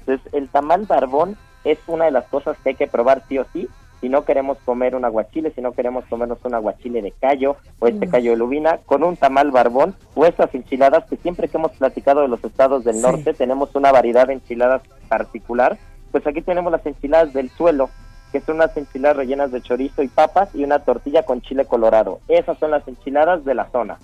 [0.00, 3.44] Entonces, el tamal barbón es una de las cosas que hay que probar sí o
[3.52, 3.68] sí
[4.00, 7.86] si no queremos comer un aguachile, si no queremos comernos un aguachile de callo o
[7.88, 8.10] este Mm.
[8.10, 12.20] callo de lubina, con un tamal barbón o estas enchiladas que siempre que hemos platicado
[12.20, 13.02] de los estados del Sí.
[13.02, 15.78] norte tenemos una variedad de enchiladas particular,
[16.12, 17.88] pues aquí tenemos las enchiladas del suelo,
[18.30, 22.20] que son unas enchiladas rellenas de chorizo y papas y una tortilla con chile colorado.
[22.28, 23.96] Esas son las enchiladas de la zona.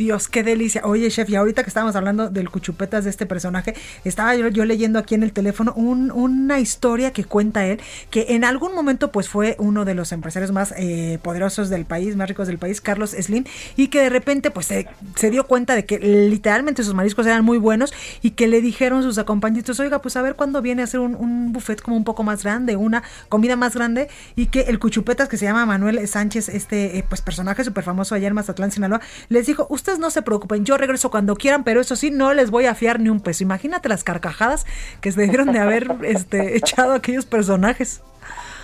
[0.00, 0.80] Dios, qué delicia.
[0.86, 4.98] Oye, chef, y ahorita que estábamos hablando del cuchupetas de este personaje, estaba yo, leyendo
[4.98, 9.56] aquí en el teléfono una historia que cuenta él, que en algún momento pues fue
[9.58, 13.44] uno de los empresarios más eh, poderosos del país, más ricos del país, Carlos Slim,
[13.76, 17.58] y que de repente pues se, dio cuenta de que literalmente sus mariscos eran muy
[17.58, 17.92] buenos
[18.22, 21.52] y que le dijeron sus acompañantes, oiga, pues a ver cuándo viene a hacer un,
[21.52, 25.36] buffet como un poco más grande, una comida más grande, y que el cuchupetas que
[25.36, 29.46] se llama Manuel Sánchez, este eh, pues personaje súper famoso allá en Mazatlán, Sinaloa, les
[29.46, 32.66] dijo, usted no se preocupen, yo regreso cuando quieran, pero eso sí, no les voy
[32.66, 33.42] a fiar ni un peso.
[33.42, 34.66] Imagínate las carcajadas
[35.00, 38.02] que se debieron de haber este, echado aquellos personajes.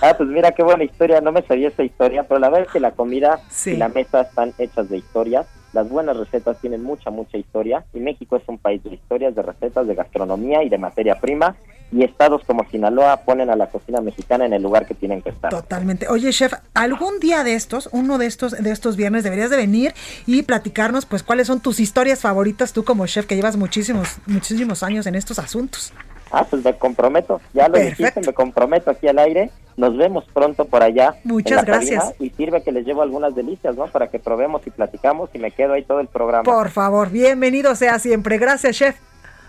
[0.03, 2.73] Ah, pues mira qué buena historia, no me sabía esa historia, pero la verdad es
[2.73, 5.47] que la comida y la mesa están hechas de historias.
[5.73, 9.43] Las buenas recetas tienen mucha, mucha historia y México es un país de historias, de
[9.43, 11.57] recetas, de gastronomía y de materia prima
[11.93, 15.31] y estados como Sinaloa ponen a la cocina mexicana en el lugar que tienen que
[15.31, 15.51] estar.
[15.51, 16.09] Totalmente.
[16.09, 19.95] Oye, chef, algún día de estos, uno de estos de estos viernes deberías de venir
[20.27, 24.83] y platicarnos pues cuáles son tus historias favoritas tú como chef que llevas muchísimos muchísimos
[24.83, 25.93] años en estos asuntos.
[26.31, 29.51] Ah, pues me comprometo, ya lo dijiste, me comprometo aquí al aire.
[29.77, 31.15] Nos vemos pronto por allá.
[31.23, 32.15] Muchas gracias.
[32.19, 33.87] Y sirve que les llevo algunas delicias, ¿no?
[33.87, 36.45] Para que probemos y platicamos y me quedo ahí todo el programa.
[36.45, 38.39] Por favor, bienvenido sea siempre.
[38.39, 38.97] Gracias, chef.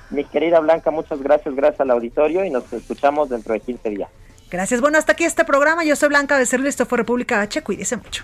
[0.10, 4.10] Mi querida Blanca, muchas gracias, gracias al auditorio y nos escuchamos dentro de 15 días.
[4.50, 4.80] Gracias.
[4.80, 5.84] Bueno, hasta aquí este programa.
[5.84, 7.62] Yo soy Blanca Becerril, esto fue República H.
[7.64, 8.24] Cuídese mucho.